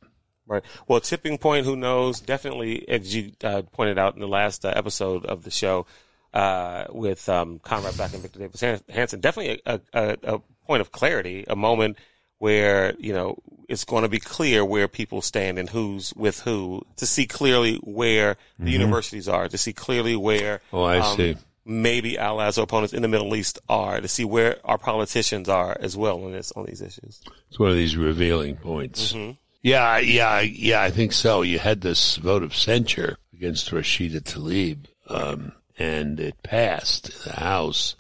Right. 0.47 0.62
Well, 0.87 1.00
tipping 1.00 1.37
point, 1.37 1.66
who 1.66 1.76
knows? 1.76 2.21
Definitely, 2.21 2.88
as 2.88 3.14
you 3.14 3.33
uh, 3.45 3.62
pointed 3.71 3.99
out 3.99 4.14
in 4.14 4.21
the 4.21 4.28
last 4.28 4.64
uh, 4.64 4.73
episode 4.75 5.26
of 5.26 5.45
the 5.45 5.50
show 5.50 5.85
uh, 6.33 6.85
with 6.90 7.28
um, 7.28 7.59
Conrad 7.59 7.97
Black 7.97 8.14
and 8.14 8.23
Victor 8.23 8.38
Davis 8.38 8.83
Hanson, 8.88 9.21
definitely 9.21 9.61
a, 9.66 9.80
a, 9.92 10.16
a 10.23 10.38
point 10.66 10.80
of 10.80 10.90
clarity, 10.90 11.45
a 11.49 11.57
moment 11.57 11.99
where 12.38 12.95
you 12.99 13.12
know 13.12 13.37
it's 13.68 13.85
going 13.85 14.02
to 14.02 14.09
be 14.09 14.18
clear 14.18 14.64
where 14.64 14.88
people 14.88 15.21
stand 15.21 15.59
and 15.59 15.68
who's 15.68 16.14
with 16.14 16.40
who 16.40 16.83
to 16.97 17.07
see 17.07 17.26
clearly 17.26 17.76
where 17.76 18.37
the 18.59 18.64
mm-hmm. 18.64 18.80
universities 18.80 19.28
are, 19.28 19.49
to 19.49 19.59
see 19.59 19.73
clearly 19.73 20.16
where 20.16 20.61
oh 20.73 20.85
I 20.85 20.99
um, 20.99 21.16
see 21.16 21.37
maybe 21.64 22.18
allies 22.18 22.57
or 22.57 22.62
opponents 22.62 22.95
in 22.95 23.02
the 23.02 23.09
Middle 23.09 23.37
East 23.37 23.59
are, 23.68 24.00
to 24.00 24.09
see 24.09 24.25
where 24.25 24.57
our 24.64 24.78
politicians 24.78 25.49
are 25.49 25.76
as 25.78 25.97
well 25.97 26.25
on 26.25 26.33
this 26.33 26.50
on 26.52 26.64
these 26.64 26.80
issues. 26.80 27.21
It's 27.49 27.59
one 27.59 27.71
of 27.71 27.76
these 27.76 27.97
revealing 27.97 28.57
points. 28.57 29.12
Mm-hmm. 29.12 29.33
Yeah, 29.62 29.99
yeah, 29.99 30.40
yeah. 30.40 30.83
I 30.83 30.90
think 30.90 31.12
so. 31.12 31.42
You 31.42 31.59
had 31.59 31.80
this 31.80 32.16
vote 32.16 32.42
of 32.42 32.57
censure 32.57 33.18
against 33.35 33.71
Rashida 33.71 34.23
Tlaib, 34.23 34.87
um, 35.09 35.52
and 35.78 36.18
it 36.21 36.42
passed 36.42 37.25
the 37.25 37.33
House 37.33 37.97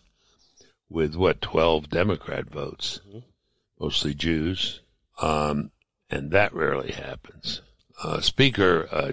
with 0.88 1.14
what 1.14 1.42
twelve 1.42 1.90
Democrat 1.90 2.48
votes. 2.48 3.00
Mm-hmm 3.06 3.18
mostly 3.78 4.14
Jews, 4.14 4.80
um, 5.20 5.70
and 6.10 6.30
that 6.32 6.54
rarely 6.54 6.92
happens. 6.92 7.62
Uh, 8.02 8.20
Speaker 8.20 8.88
uh, 8.90 9.12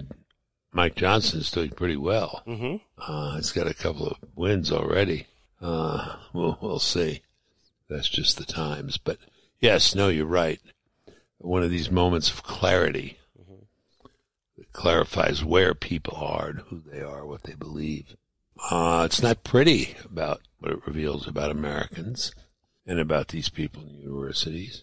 Mike 0.72 0.94
Johnson 0.94 1.40
is 1.40 1.50
doing 1.50 1.70
pretty 1.70 1.96
well. 1.96 2.42
Mm-hmm. 2.46 2.76
Uh, 2.98 3.36
he's 3.36 3.52
got 3.52 3.66
a 3.66 3.74
couple 3.74 4.08
of 4.08 4.18
wins 4.34 4.70
already. 4.70 5.26
Uh, 5.60 6.16
we'll, 6.32 6.58
we'll 6.60 6.78
see. 6.78 7.22
That's 7.88 8.08
just 8.08 8.36
the 8.36 8.44
times. 8.44 8.98
But 8.98 9.18
yes, 9.60 9.94
no, 9.94 10.08
you're 10.08 10.26
right. 10.26 10.60
One 11.38 11.62
of 11.62 11.70
these 11.70 11.90
moments 11.90 12.30
of 12.30 12.42
clarity 12.42 13.18
mm-hmm. 13.40 13.62
that 14.58 14.72
clarifies 14.72 15.42
where 15.42 15.74
people 15.74 16.16
are 16.16 16.48
and 16.48 16.60
who 16.60 16.82
they 16.90 17.00
are, 17.00 17.24
what 17.26 17.44
they 17.44 17.54
believe. 17.54 18.14
Uh, 18.70 19.04
it's 19.06 19.22
not 19.22 19.44
pretty 19.44 19.96
about 20.04 20.40
what 20.58 20.72
it 20.72 20.86
reveals 20.86 21.26
about 21.26 21.50
Americans 21.50 22.32
and 22.86 23.00
about 23.00 23.28
these 23.28 23.48
people 23.48 23.82
in 23.82 24.00
universities. 24.02 24.82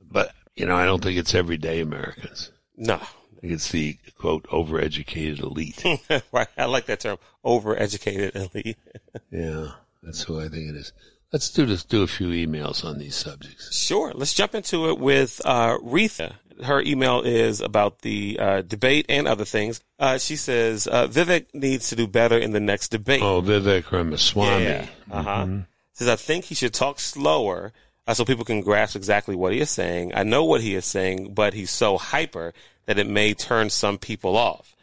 But, 0.00 0.32
you 0.56 0.66
know, 0.66 0.76
I 0.76 0.84
don't 0.84 1.02
think 1.02 1.18
it's 1.18 1.34
everyday 1.34 1.80
Americans. 1.80 2.50
No. 2.76 2.94
I 2.94 3.40
think 3.40 3.52
it's 3.54 3.70
the, 3.70 3.98
quote, 4.18 4.44
overeducated 4.48 5.40
elite. 5.40 5.84
right. 6.32 6.48
I 6.56 6.64
like 6.66 6.86
that 6.86 7.00
term, 7.00 7.18
overeducated 7.44 8.34
elite. 8.34 8.78
yeah, 9.30 9.72
that's 10.02 10.22
who 10.22 10.40
I 10.40 10.48
think 10.48 10.70
it 10.70 10.76
is. 10.76 10.92
Let's 11.32 11.50
do 11.50 11.64
this, 11.64 11.82
do 11.84 12.02
a 12.02 12.06
few 12.06 12.28
emails 12.28 12.84
on 12.84 12.98
these 12.98 13.14
subjects. 13.14 13.74
Sure. 13.74 14.12
Let's 14.14 14.34
jump 14.34 14.54
into 14.54 14.90
it 14.90 14.98
with 14.98 15.40
uh, 15.44 15.78
Retha. 15.78 16.34
Her 16.62 16.82
email 16.82 17.22
is 17.22 17.62
about 17.62 18.00
the 18.00 18.38
uh, 18.38 18.62
debate 18.62 19.06
and 19.08 19.26
other 19.26 19.46
things. 19.46 19.80
Uh, 19.98 20.18
she 20.18 20.36
says 20.36 20.86
uh, 20.86 21.08
Vivek 21.08 21.46
needs 21.54 21.88
to 21.88 21.96
do 21.96 22.06
better 22.06 22.36
in 22.36 22.52
the 22.52 22.60
next 22.60 22.88
debate. 22.88 23.22
Oh, 23.22 23.40
Vivek 23.40 23.90
Ramaswamy. 23.90 24.64
Yeah. 24.64 24.86
Uh 25.10 25.22
huh. 25.22 25.44
Mm-hmm 25.44 25.60
says, 25.92 26.08
I 26.08 26.16
think 26.16 26.46
he 26.46 26.54
should 26.54 26.74
talk 26.74 27.00
slower 27.00 27.72
uh, 28.06 28.14
so 28.14 28.24
people 28.24 28.44
can 28.44 28.60
grasp 28.60 28.96
exactly 28.96 29.36
what 29.36 29.52
he 29.52 29.60
is 29.60 29.70
saying. 29.70 30.12
I 30.14 30.22
know 30.22 30.44
what 30.44 30.60
he 30.60 30.74
is 30.74 30.84
saying, 30.84 31.34
but 31.34 31.54
he's 31.54 31.70
so 31.70 31.98
hyper 31.98 32.52
that 32.86 32.98
it 32.98 33.06
may 33.06 33.34
turn 33.34 33.70
some 33.70 33.98
people 33.98 34.36
off. 34.36 34.74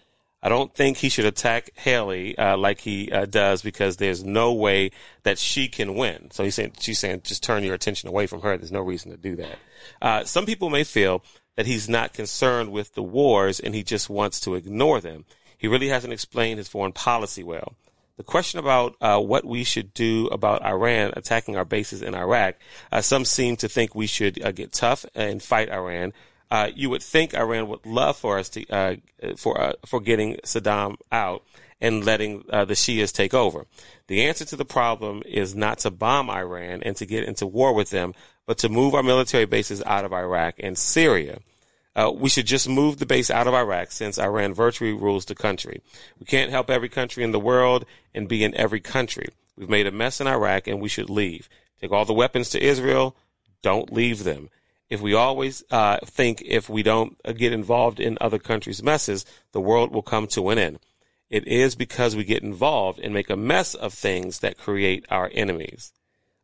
I 0.41 0.47
don't 0.47 0.73
think 0.73 0.97
he 0.97 1.09
should 1.09 1.25
attack 1.25 1.71
Haley 1.75 2.37
uh, 2.37 2.55
like 2.55 2.79
he 2.79 3.11
uh, 3.11 3.25
does 3.25 3.61
because 3.61 3.97
there's 3.97 4.23
no 4.23 4.53
way 4.53 4.91
that 5.23 5.37
she 5.37 5.67
can 5.67 5.95
win. 5.95 6.31
So 6.31 6.45
he's 6.45 6.55
saying, 6.55 6.73
she's 6.79 6.97
saying, 6.97 7.23
just 7.23 7.43
turn 7.43 7.63
your 7.63 7.73
attention 7.73 8.07
away 8.07 8.25
from 8.25 8.41
her. 8.41 8.57
There's 8.57 8.71
no 8.71 8.79
reason 8.79 9.11
to 9.11 9.17
do 9.17 9.35
that. 9.35 9.59
Uh, 10.01 10.23
some 10.23 10.45
people 10.45 10.69
may 10.69 10.85
feel 10.85 11.23
that 11.57 11.65
he's 11.65 11.89
not 11.89 12.13
concerned 12.13 12.71
with 12.71 12.93
the 12.93 13.03
wars 13.03 13.59
and 13.59 13.75
he 13.75 13.83
just 13.83 14.09
wants 14.09 14.39
to 14.41 14.55
ignore 14.55 15.01
them. 15.01 15.25
He 15.57 15.67
really 15.67 15.89
hasn't 15.89 16.13
explained 16.13 16.57
his 16.57 16.69
foreign 16.69 16.93
policy 16.93 17.43
well 17.43 17.73
the 18.19 18.23
question 18.23 18.59
about 18.59 18.97
uh, 18.99 19.17
what 19.17 19.45
we 19.45 19.63
should 19.63 19.93
do 19.93 20.27
about 20.27 20.65
Iran 20.65 21.13
attacking 21.15 21.55
our 21.55 21.63
bases 21.63 22.01
in 22.01 22.13
Iraq, 22.13 22.55
uh, 22.91 22.99
some 22.99 23.23
seem 23.23 23.55
to 23.55 23.69
think 23.69 23.95
we 23.95 24.07
should 24.07 24.43
uh, 24.43 24.51
get 24.51 24.73
tough 24.73 25.05
and 25.15 25.41
fight 25.41 25.69
Iran. 25.69 26.11
Uh, 26.51 26.67
you 26.75 26.89
would 26.89 27.01
think 27.01 27.33
Iran 27.33 27.69
would 27.69 27.85
love 27.85 28.17
for 28.17 28.37
us 28.37 28.49
to 28.49 28.67
uh, 28.67 28.95
for 29.37 29.61
uh, 29.61 29.73
for 29.85 30.01
getting 30.01 30.35
Saddam 30.43 30.97
out 31.13 31.45
and 31.79 32.05
letting 32.05 32.39
the 32.49 32.75
Shias 32.75 33.13
take 33.13 33.33
over. 33.33 33.65
The 34.07 34.25
answer 34.25 34.43
to 34.43 34.57
the 34.57 34.65
problem 34.65 35.23
is 35.25 35.55
not 35.55 35.79
to 35.79 35.89
bomb 35.89 36.29
Iran 36.29 36.83
and 36.83 36.97
to 36.97 37.05
get 37.05 37.23
into 37.23 37.47
war 37.47 37.71
with 37.71 37.89
them, 37.89 38.13
but 38.45 38.57
to 38.57 38.67
move 38.67 38.95
our 38.95 39.03
military 39.03 39.45
bases 39.45 39.81
out 39.85 40.03
of 40.03 40.11
Iraq 40.11 40.55
and 40.59 40.77
Syria. 40.77 41.39
Uh, 41.99 42.09
we 42.11 42.29
should 42.29 42.45
just 42.45 42.69
move 42.69 42.97
the 42.97 43.05
base 43.05 43.29
out 43.29 43.45
of 43.45 43.53
Iraq 43.53 43.91
since 43.91 44.17
Iran 44.17 44.53
virtually 44.53 44.93
rules 44.93 45.25
the 45.25 45.35
country. 45.35 45.81
We 46.17 46.25
can't 46.25 46.49
help 46.49 46.69
every 46.69 46.87
country 46.87 47.25
in 47.25 47.33
the 47.33 47.39
world 47.41 47.85
and 48.15 48.29
be 48.29 48.41
in 48.45 48.55
every 48.55 48.79
country. 48.79 49.27
We've 49.57 49.67
made 49.67 49.85
a 49.85 49.91
mess 49.91 50.21
in 50.21 50.27
Iraq 50.27 50.67
and 50.67 50.79
we 50.79 50.87
should 50.87 51.09
leave. 51.09 51.49
Take 51.81 51.91
all 51.91 52.05
the 52.05 52.13
weapons 52.13 52.49
to 52.51 52.63
Israel. 52.63 53.17
Don't 53.61 53.91
leave 53.91 54.23
them. 54.23 54.49
If 54.89 55.01
we 55.01 55.13
always 55.13 55.61
uh, 55.71 55.97
think 56.05 56.41
if 56.45 56.69
we 56.69 56.83
don't 56.83 57.17
uh, 57.25 57.33
get 57.33 57.51
involved 57.51 57.99
in 57.99 58.17
other 58.21 58.39
countries' 58.39 58.81
messes, 58.81 59.25
the 59.51 59.59
world 59.59 59.93
will 59.93 60.01
come 60.01 60.27
to 60.27 60.51
an 60.51 60.57
end. 60.57 60.79
It 61.29 61.49
is 61.49 61.75
because 61.75 62.15
we 62.15 62.23
get 62.23 62.43
involved 62.43 62.99
and 62.99 63.13
make 63.13 63.29
a 63.29 63.35
mess 63.35 63.75
of 63.75 63.93
things 63.93 64.39
that 64.39 64.57
create 64.57 65.05
our 65.09 65.29
enemies. 65.33 65.91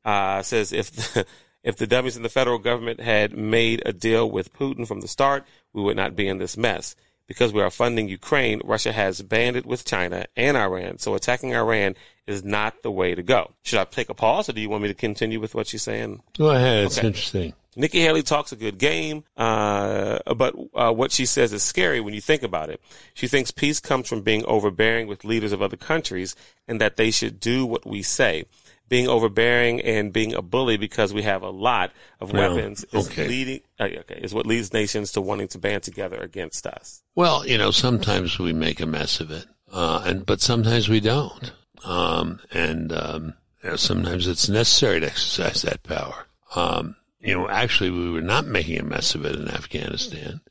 Uh, 0.03 0.41
says 0.41 0.73
if 0.73 0.91
the, 0.91 1.25
if 1.65 1.75
the 1.75 1.87
dummies 1.87 2.15
in 2.15 2.23
the 2.23 2.29
federal 2.29 2.59
government 2.59 3.01
had 3.01 3.35
made 3.35 3.81
a 3.85 3.91
deal 3.91 4.29
with 4.29 4.53
Putin 4.53 4.87
from 4.87 5.01
the 5.01 5.07
start, 5.07 5.43
we 5.73 5.81
would 5.81 5.97
not 5.97 6.15
be 6.15 6.27
in 6.27 6.37
this 6.37 6.55
mess. 6.55 6.95
Because 7.27 7.51
we 7.51 7.61
are 7.63 7.71
funding 7.71 8.07
Ukraine, 8.07 8.61
Russia 8.63 8.91
has 8.91 9.19
banded 9.23 9.65
with 9.65 9.83
China 9.83 10.27
and 10.37 10.55
Iran, 10.55 10.99
so 10.99 11.15
attacking 11.15 11.55
Iran 11.55 11.95
is 12.27 12.43
not 12.43 12.83
the 12.83 12.91
way 12.91 13.15
to 13.15 13.23
go. 13.23 13.51
Should 13.63 13.79
I 13.79 13.85
take 13.85 14.09
a 14.09 14.13
pause, 14.13 14.47
or 14.47 14.53
do 14.53 14.61
you 14.61 14.69
want 14.69 14.83
me 14.83 14.89
to 14.89 14.93
continue 14.93 15.39
with 15.39 15.55
what 15.55 15.73
you're 15.73 15.79
saying? 15.79 16.21
Go 16.37 16.51
ahead. 16.51 16.85
It's 16.85 16.99
okay. 16.99 17.07
interesting. 17.07 17.53
Nikki 17.75 17.99
Haley 17.99 18.21
talks 18.21 18.51
a 18.51 18.55
good 18.55 18.77
game, 18.77 19.23
uh, 19.35 20.19
but 20.35 20.55
uh, 20.75 20.93
what 20.93 21.11
she 21.11 21.25
says 21.25 21.51
is 21.51 21.63
scary 21.63 21.99
when 21.99 22.13
you 22.13 22.21
think 22.21 22.43
about 22.43 22.69
it. 22.69 22.79
She 23.15 23.27
thinks 23.27 23.49
peace 23.49 23.79
comes 23.79 24.07
from 24.07 24.21
being 24.21 24.45
overbearing 24.45 25.07
with 25.07 25.25
leaders 25.25 25.51
of 25.51 25.63
other 25.63 25.77
countries 25.77 26.35
and 26.67 26.79
that 26.79 26.95
they 26.95 27.09
should 27.09 27.39
do 27.39 27.65
what 27.65 27.87
we 27.87 28.03
say 28.03 28.45
being 28.87 29.07
overbearing 29.07 29.81
and 29.81 30.13
being 30.13 30.33
a 30.33 30.41
bully 30.41 30.77
because 30.77 31.13
we 31.13 31.23
have 31.23 31.41
a 31.41 31.49
lot 31.49 31.91
of 32.19 32.31
weapons 32.33 32.83
is 32.91 33.07
okay. 33.07 33.27
leading 33.27 33.61
uh, 33.79 33.83
okay 33.83 34.19
is 34.21 34.33
what 34.33 34.45
leads 34.45 34.73
nations 34.73 35.11
to 35.11 35.21
wanting 35.21 35.47
to 35.47 35.57
band 35.57 35.83
together 35.83 36.17
against 36.17 36.67
us. 36.67 37.03
Well, 37.15 37.45
you 37.47 37.57
know, 37.57 37.71
sometimes 37.71 38.37
we 38.37 38.53
make 38.53 38.79
a 38.79 38.85
mess 38.85 39.19
of 39.19 39.31
it, 39.31 39.45
uh, 39.71 40.03
and 40.05 40.25
but 40.25 40.41
sometimes 40.41 40.87
we 40.89 40.99
don't, 40.99 41.51
um, 41.83 42.39
and 42.51 42.91
um, 42.93 43.33
you 43.63 43.71
know, 43.71 43.75
sometimes 43.75 44.27
it's 44.27 44.49
necessary 44.49 44.99
to 44.99 45.07
exercise 45.07 45.61
that 45.63 45.83
power. 45.83 46.27
Um, 46.55 46.95
you 47.19 47.33
know, 47.33 47.49
actually, 47.49 47.89
we 47.89 48.11
were 48.11 48.21
not 48.21 48.45
making 48.45 48.79
a 48.79 48.83
mess 48.83 49.15
of 49.15 49.25
it 49.25 49.35
in 49.35 49.49
Afghanistan. 49.49 50.41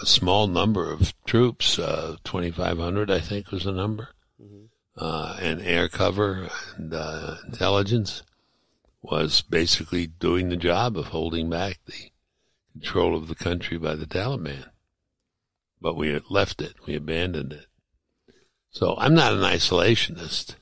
A 0.00 0.06
small 0.06 0.46
number 0.46 0.90
of 0.90 1.12
troops, 1.24 1.78
uh, 1.78 2.16
2,500, 2.24 3.10
I 3.10 3.20
think 3.20 3.52
was 3.52 3.64
the 3.64 3.72
number, 3.72 4.08
uh, 4.96 5.36
and 5.40 5.60
air 5.60 5.88
cover 5.88 6.48
and 6.76 6.94
uh, 6.94 7.36
intelligence 7.46 8.22
was 9.02 9.42
basically 9.42 10.06
doing 10.06 10.48
the 10.48 10.56
job 10.56 10.96
of 10.96 11.06
holding 11.06 11.50
back 11.50 11.78
the 11.86 12.10
control 12.72 13.16
of 13.16 13.28
the 13.28 13.34
country 13.34 13.76
by 13.76 13.94
the 13.94 14.06
Taliban. 14.06 14.66
But 15.80 15.96
we 15.96 16.18
left 16.30 16.62
it, 16.62 16.74
we 16.86 16.94
abandoned 16.94 17.52
it. 17.52 17.66
So 18.70 18.94
I'm 18.98 19.14
not 19.14 19.32
an 19.32 19.40
isolationist, 19.40 20.56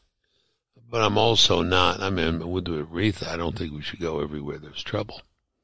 but 0.90 1.02
I'm 1.02 1.16
also 1.16 1.62
not. 1.62 2.00
I 2.00 2.10
mean, 2.10 2.50
with 2.50 2.66
the 2.66 2.84
Aretha, 2.84 3.28
I 3.28 3.36
don't 3.36 3.56
think 3.56 3.72
we 3.72 3.82
should 3.82 4.00
go 4.00 4.20
everywhere 4.20 4.58
there's 4.58 4.82
trouble. 4.82 5.22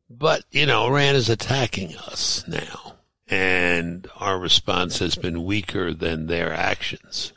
But, 0.09 0.45
you 0.51 0.65
know, 0.65 0.87
Iran 0.87 1.17
is 1.17 1.29
attacking 1.29 1.97
us 1.97 2.47
now, 2.49 2.95
and 3.29 4.09
our 4.17 4.39
response 4.39 5.01
has 5.01 5.17
been 5.17 5.45
weaker 5.45 5.93
than 5.93 6.27
their 6.27 6.55
actions. 6.55 7.35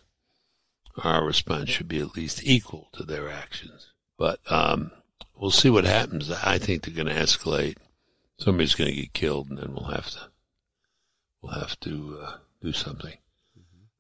Our 1.04 1.26
response 1.26 1.70
should 1.70 1.88
be 1.88 2.00
at 2.00 2.16
least 2.16 2.44
equal 2.44 2.90
to 2.94 3.04
their 3.04 3.30
actions. 3.30 3.92
But 4.18 4.40
um, 4.52 4.92
we'll 5.36 5.52
see 5.52 5.70
what 5.70 5.86
happens. 5.86 6.32
I 6.32 6.58
think 6.58 6.84
they're 6.84 6.94
going 6.94 7.08
to 7.08 7.22
escalate. 7.22 7.78
Somebody's 8.38 8.76
going 8.76 8.90
to 8.90 9.02
get 9.02 9.14
killed, 9.14 9.50
and 9.50 9.58
then 9.58 9.74
we'll 9.74 9.92
have 9.92 10.10
to 10.12 10.20
we'll 11.42 11.54
have 11.54 11.80
to 11.82 12.20
uh, 12.22 12.38
do 12.62 12.72
something 12.72 13.18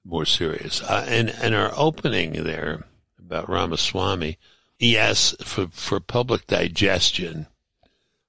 more 0.03 0.25
serious. 0.25 0.81
Uh, 0.81 1.05
and 1.07 1.29
and 1.29 1.55
our 1.55 1.71
opening 1.75 2.43
there 2.43 2.85
about 3.19 3.49
Ramaswamy, 3.49 4.37
yes, 4.79 5.35
for 5.41 5.67
for 5.67 5.99
public 5.99 6.47
digestion, 6.47 7.47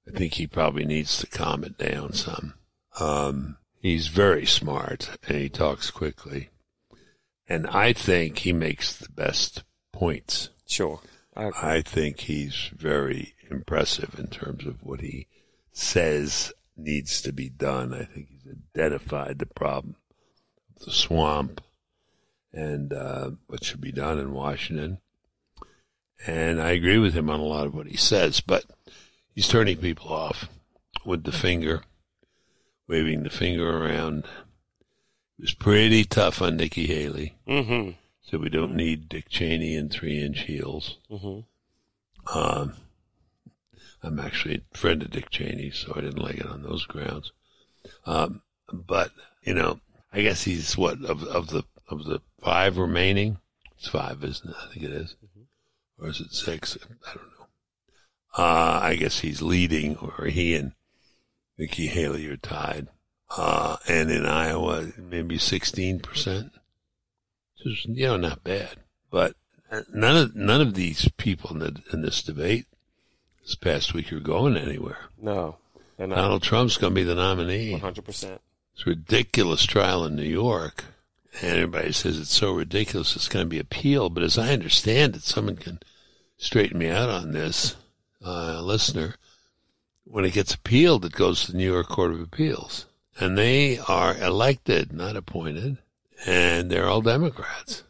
I 0.07 0.17
think 0.17 0.35
he 0.35 0.47
probably 0.47 0.85
needs 0.85 1.19
to 1.19 1.27
calm 1.27 1.65
it 1.65 1.79
down 1.79 2.13
some. 2.13 2.55
Um, 2.99 3.57
he's 3.81 4.09
very 4.09 4.47
smart 4.47 5.11
and 5.27 5.39
he 5.39 5.49
talks 5.49 5.91
quickly, 5.91 6.51
and 7.53 7.67
I 7.67 7.93
think 7.93 8.39
he 8.39 8.53
makes 8.55 8.97
the 8.97 9.11
best 9.11 9.63
points. 9.93 10.49
Sure, 10.67 11.01
I, 11.37 11.51
I 11.63 11.83
think 11.83 12.21
he's 12.21 12.71
very 12.75 13.35
impressive 13.51 14.19
in 14.19 14.29
terms 14.29 14.67
of 14.67 14.83
what 14.83 15.03
he 15.03 15.27
says 15.71 16.55
needs 16.79 17.21
to 17.21 17.33
be 17.33 17.51
done. 17.51 17.93
I 17.93 18.05
think 18.05 18.29
he's 18.31 18.55
identified 18.75 19.39
the 19.39 19.45
problem 19.45 19.97
of 20.75 20.87
the 20.87 20.93
swamp 20.93 21.61
and 22.55 22.91
uh, 22.95 23.33
what 23.49 23.63
should 23.63 23.83
be 23.83 23.93
done 23.93 24.19
in 24.19 24.33
Washington. 24.33 24.99
And 26.27 26.59
I 26.59 26.71
agree 26.71 26.99
with 26.99 27.13
him 27.13 27.29
on 27.29 27.41
a 27.41 27.45
lot 27.45 27.67
of 27.67 27.75
what 27.75 27.87
he 27.87 27.99
says, 27.99 28.41
but 28.41 28.65
he's 29.35 29.49
turning 29.49 29.77
people 29.77 30.09
off 30.09 30.49
with 31.05 31.25
the 31.25 31.33
finger, 31.33 31.83
waving 32.89 33.25
the 33.25 33.31
finger 33.31 33.85
around. 33.85 34.25
It 35.43 35.47
was 35.47 35.55
pretty 35.55 36.05
tough 36.05 36.41
on 36.41 36.57
Nikki 36.57 36.87
Haley. 36.87 37.35
Mm-hmm. 37.49 37.91
So 38.21 38.39
we 38.39 38.49
don't 38.49 38.77
need 38.77 39.09
Dick 39.09 39.29
Cheney 39.29 39.75
in 39.75 39.89
three 39.89 40.23
inch 40.23 40.43
heels. 40.43 40.99
Mm-hmm. 41.11 42.39
Um, 42.39 42.75
I'm 44.05 44.21
actually 44.21 44.63
a 44.73 44.79
friend 44.79 45.03
of 45.03 45.11
Dick 45.11 45.31
Cheney, 45.31 45.73
so 45.73 45.95
I 45.97 46.01
didn't 46.01 46.23
like 46.23 46.37
it 46.37 46.47
on 46.47 46.63
those 46.63 46.87
grounds. 46.87 47.33
Um, 48.07 48.43
but 48.73 49.11
you 49.43 49.53
know, 49.53 49.81
I 50.13 50.23
guess 50.23 50.45
he's 50.45 50.79
what 50.79 51.05
of 51.05 51.25
of 51.25 51.49
the 51.49 51.65
of 51.89 52.05
the 52.05 52.21
five 52.41 52.79
remaining. 52.79 53.39
It's 53.77 53.89
five, 53.89 54.23
isn't 54.23 54.49
it? 54.49 54.57
I 54.57 54.73
think 54.73 54.85
it 54.87 54.93
is. 54.93 55.17
or 55.99 56.09
is 56.09 56.21
it 56.21 56.31
six? 56.31 56.79
I 57.05 57.15
don't 57.15 57.27
know. 57.27 57.47
Uh, 58.39 58.79
I 58.81 58.95
guess 58.95 59.19
he's 59.19 59.43
leading, 59.43 59.97
or 59.97 60.27
he 60.27 60.55
and 60.55 60.75
Nikki 61.59 61.89
Haley 61.89 62.29
are 62.29 62.37
tied. 62.37 62.87
Uh, 63.37 63.77
and 63.89 64.11
in 64.11 64.27
Iowa, 64.27 64.93
maybe 64.99 65.39
sixteen 65.39 66.01
percent. 66.01 66.53
Just 67.63 67.87
you 67.87 68.07
know, 68.07 68.17
not 68.17 68.45
bad. 68.45 68.77
But 69.11 69.35
none 69.93 70.17
of 70.17 70.37
none 70.37 70.61
of 70.61 70.75
these 70.75 71.09
people 71.17 71.51
in, 71.53 71.59
the, 71.61 71.83
in 71.93 72.03
this 72.03 72.23
debate 72.23 72.67
this 73.43 73.55
past 73.55 73.95
week 73.95 74.13
are 74.13 74.21
going 74.21 74.57
anywhere. 74.57 74.99
No, 75.21 75.57
Donald 75.99 76.43
Trump's 76.43 76.77
going 76.77 76.93
to 76.93 77.01
be 77.01 77.05
the 77.05 77.15
nominee. 77.15 77.73
One 77.73 77.81
hundred 77.81 78.05
percent. 78.05 78.41
It's 78.75 78.87
a 78.87 78.91
ridiculous 78.91 79.65
trial 79.65 80.05
in 80.05 80.17
New 80.17 80.23
York, 80.23 80.85
and 81.41 81.53
everybody 81.53 81.93
says 81.93 82.19
it's 82.19 82.35
so 82.35 82.53
ridiculous 82.53 83.17
it's 83.17 83.29
going 83.29 83.45
to 83.45 83.51
be 83.51 83.59
appealed. 83.59 84.15
But 84.15 84.25
as 84.25 84.39
I 84.39 84.53
understand 84.53 85.17
it, 85.17 85.23
someone 85.23 85.57
can 85.57 85.81
straighten 86.39 86.79
me 86.79 86.89
out 86.89 87.09
on 87.09 87.33
this, 87.33 87.77
uh, 88.25 88.61
listener. 88.63 89.15
When 90.05 90.25
it 90.25 90.33
gets 90.33 90.55
appealed, 90.55 91.05
it 91.05 91.13
goes 91.13 91.45
to 91.45 91.53
the 91.53 91.59
New 91.59 91.71
York 91.71 91.89
Court 91.89 92.13
of 92.13 92.21
Appeals, 92.21 92.87
and 93.19 93.37
they 93.37 93.79
are 93.79 94.17
elected, 94.17 94.93
not 94.93 95.17
appointed, 95.17 95.79
and 96.27 96.71
they're 96.71 96.89
all 96.89 97.03
Democrats. 97.03 97.85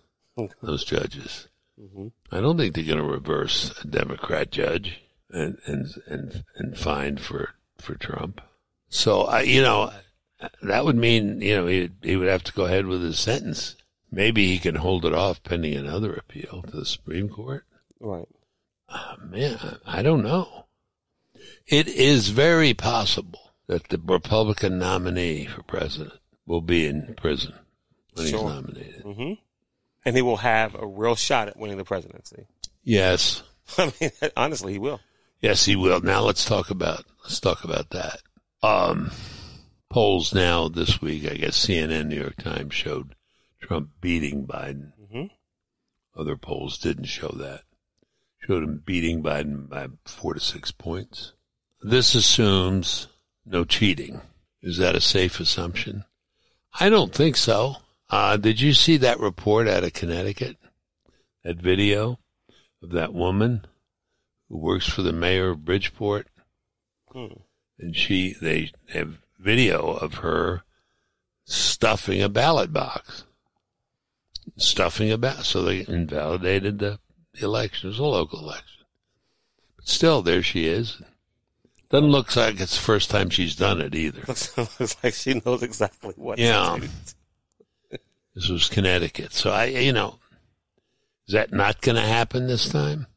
those 0.62 0.84
judges. 0.84 1.48
Mm-hmm. 1.80 2.08
I 2.30 2.40
don't 2.40 2.56
think 2.56 2.74
they're 2.74 2.84
going 2.84 2.98
to 2.98 3.04
reverse 3.04 3.72
a 3.82 3.86
Democrat 3.86 4.50
judge 4.50 5.02
and 5.30 5.58
and 5.66 5.86
and 6.06 6.44
and 6.56 6.78
fine 6.78 7.16
for 7.16 7.54
for 7.78 7.94
Trump. 7.94 8.40
So 8.88 9.22
I, 9.22 9.42
you 9.42 9.62
know, 9.62 9.92
that 10.62 10.84
would 10.84 10.96
mean 10.96 11.40
you 11.40 11.56
know 11.56 11.66
he 11.66 11.90
he 12.02 12.16
would 12.16 12.28
have 12.28 12.44
to 12.44 12.52
go 12.52 12.66
ahead 12.66 12.86
with 12.86 13.02
his 13.02 13.18
sentence. 13.18 13.76
Maybe 14.10 14.46
he 14.48 14.58
can 14.58 14.74
hold 14.74 15.06
it 15.06 15.14
off 15.14 15.42
pending 15.42 15.74
another 15.74 16.12
appeal 16.12 16.62
to 16.62 16.76
the 16.76 16.84
Supreme 16.84 17.30
Court. 17.30 17.64
Right. 17.98 18.28
Oh, 18.90 19.14
man, 19.24 19.78
I 19.86 20.02
don't 20.02 20.22
know. 20.22 20.66
It 21.66 21.88
is 21.88 22.28
very 22.28 22.74
possible 22.74 23.41
that 23.72 23.88
the 23.88 23.98
Republican 24.04 24.78
nominee 24.78 25.46
for 25.46 25.62
president 25.62 26.12
will 26.46 26.60
be 26.60 26.86
in 26.86 27.14
prison 27.16 27.54
when 28.14 28.26
Sure. 28.26 28.38
he's 28.40 28.48
nominated. 28.54 29.02
Mm-hmm. 29.04 29.32
And 30.04 30.16
he 30.16 30.20
will 30.22 30.36
have 30.38 30.74
a 30.74 30.86
real 30.86 31.14
shot 31.14 31.48
at 31.48 31.56
winning 31.56 31.78
the 31.78 31.84
presidency. 31.84 32.46
Yes, 32.84 33.42
I 33.78 33.92
mean, 34.00 34.10
honestly, 34.36 34.72
he 34.74 34.78
will. 34.78 35.00
yes, 35.40 35.64
he 35.64 35.76
will. 35.76 36.00
Now 36.02 36.20
let's 36.22 36.44
talk 36.44 36.70
about 36.70 37.04
let's 37.22 37.40
talk 37.40 37.64
about 37.64 37.90
that. 37.90 38.20
Um, 38.62 39.10
polls 39.88 40.34
now 40.34 40.68
this 40.68 41.00
week, 41.00 41.24
I 41.30 41.34
guess 41.36 41.64
CNN, 41.66 42.08
New 42.08 42.20
York 42.20 42.36
Times 42.36 42.74
showed 42.74 43.14
Trump 43.60 43.90
beating 44.00 44.46
Biden. 44.46 44.92
Mm-hmm. 45.00 45.26
Other 46.20 46.36
polls 46.36 46.76
didn't 46.78 47.04
show 47.06 47.28
that. 47.38 47.62
Showed 48.46 48.64
him 48.64 48.82
beating 48.84 49.22
Biden 49.22 49.68
by 49.68 49.86
four 50.04 50.34
to 50.34 50.40
six 50.40 50.72
points. 50.72 51.32
This 51.80 52.14
assumes 52.14 53.06
no 53.44 53.64
cheating. 53.64 54.20
Is 54.62 54.78
that 54.78 54.94
a 54.94 55.00
safe 55.00 55.40
assumption? 55.40 56.04
I 56.78 56.88
don't 56.88 57.14
think 57.14 57.36
so. 57.36 57.76
Uh, 58.08 58.36
did 58.36 58.60
you 58.60 58.72
see 58.72 58.96
that 58.98 59.20
report 59.20 59.68
out 59.68 59.84
of 59.84 59.92
Connecticut? 59.92 60.56
That 61.44 61.56
video 61.56 62.18
of 62.82 62.90
that 62.90 63.12
woman 63.12 63.66
who 64.48 64.58
works 64.58 64.88
for 64.88 65.02
the 65.02 65.12
mayor 65.12 65.50
of 65.50 65.64
Bridgeport? 65.64 66.28
Hmm. 67.10 67.26
And 67.78 67.96
she, 67.96 68.36
they 68.40 68.70
have 68.90 69.18
video 69.38 69.92
of 69.92 70.14
her 70.14 70.62
stuffing 71.44 72.22
a 72.22 72.28
ballot 72.28 72.72
box. 72.72 73.24
Stuffing 74.56 75.10
a 75.10 75.18
ballot. 75.18 75.44
So 75.44 75.62
they 75.62 75.84
invalidated 75.86 76.78
the 76.78 77.00
the 77.34 77.44
election. 77.44 77.88
It 77.88 77.92
was 77.92 77.98
a 77.98 78.04
local 78.04 78.40
election. 78.40 78.84
But 79.76 79.88
still, 79.88 80.22
there 80.22 80.42
she 80.42 80.66
is. 80.66 81.00
Doesn't 81.92 82.10
look 82.10 82.34
like 82.36 82.58
it's 82.58 82.74
the 82.74 82.82
first 82.82 83.10
time 83.10 83.28
she's 83.28 83.54
done 83.54 83.82
it 83.82 83.94
either. 83.94 84.22
Looks, 84.26 84.56
looks 84.56 84.96
like 85.04 85.12
she 85.12 85.42
knows 85.44 85.62
exactly 85.62 86.14
what 86.16 86.38
Yeah. 86.38 86.78
This 88.34 88.48
was 88.48 88.70
Connecticut. 88.70 89.34
So 89.34 89.50
I, 89.50 89.66
you 89.66 89.92
know, 89.92 90.18
is 91.28 91.34
that 91.34 91.52
not 91.52 91.82
going 91.82 91.96
to 91.96 92.02
happen 92.02 92.46
this 92.46 92.70
time? 92.70 93.08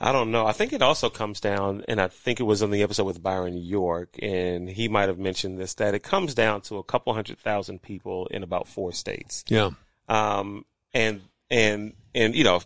I 0.00 0.10
don't 0.10 0.32
know. 0.32 0.44
I 0.44 0.50
think 0.50 0.72
it 0.72 0.82
also 0.82 1.08
comes 1.08 1.38
down, 1.38 1.84
and 1.86 2.00
I 2.00 2.08
think 2.08 2.40
it 2.40 2.44
was 2.44 2.64
on 2.64 2.72
the 2.72 2.82
episode 2.82 3.04
with 3.04 3.22
Byron 3.22 3.56
York, 3.56 4.16
and 4.20 4.68
he 4.68 4.88
might 4.88 5.08
have 5.08 5.18
mentioned 5.18 5.58
this, 5.58 5.74
that 5.74 5.94
it 5.94 6.02
comes 6.02 6.34
down 6.34 6.62
to 6.62 6.78
a 6.78 6.84
couple 6.84 7.14
hundred 7.14 7.38
thousand 7.38 7.82
people 7.82 8.26
in 8.26 8.42
about 8.42 8.66
four 8.66 8.92
states. 8.92 9.44
Yeah. 9.46 9.70
Um, 10.08 10.64
and, 10.92 11.22
and, 11.48 11.94
and, 12.12 12.34
you 12.34 12.42
know, 12.42 12.60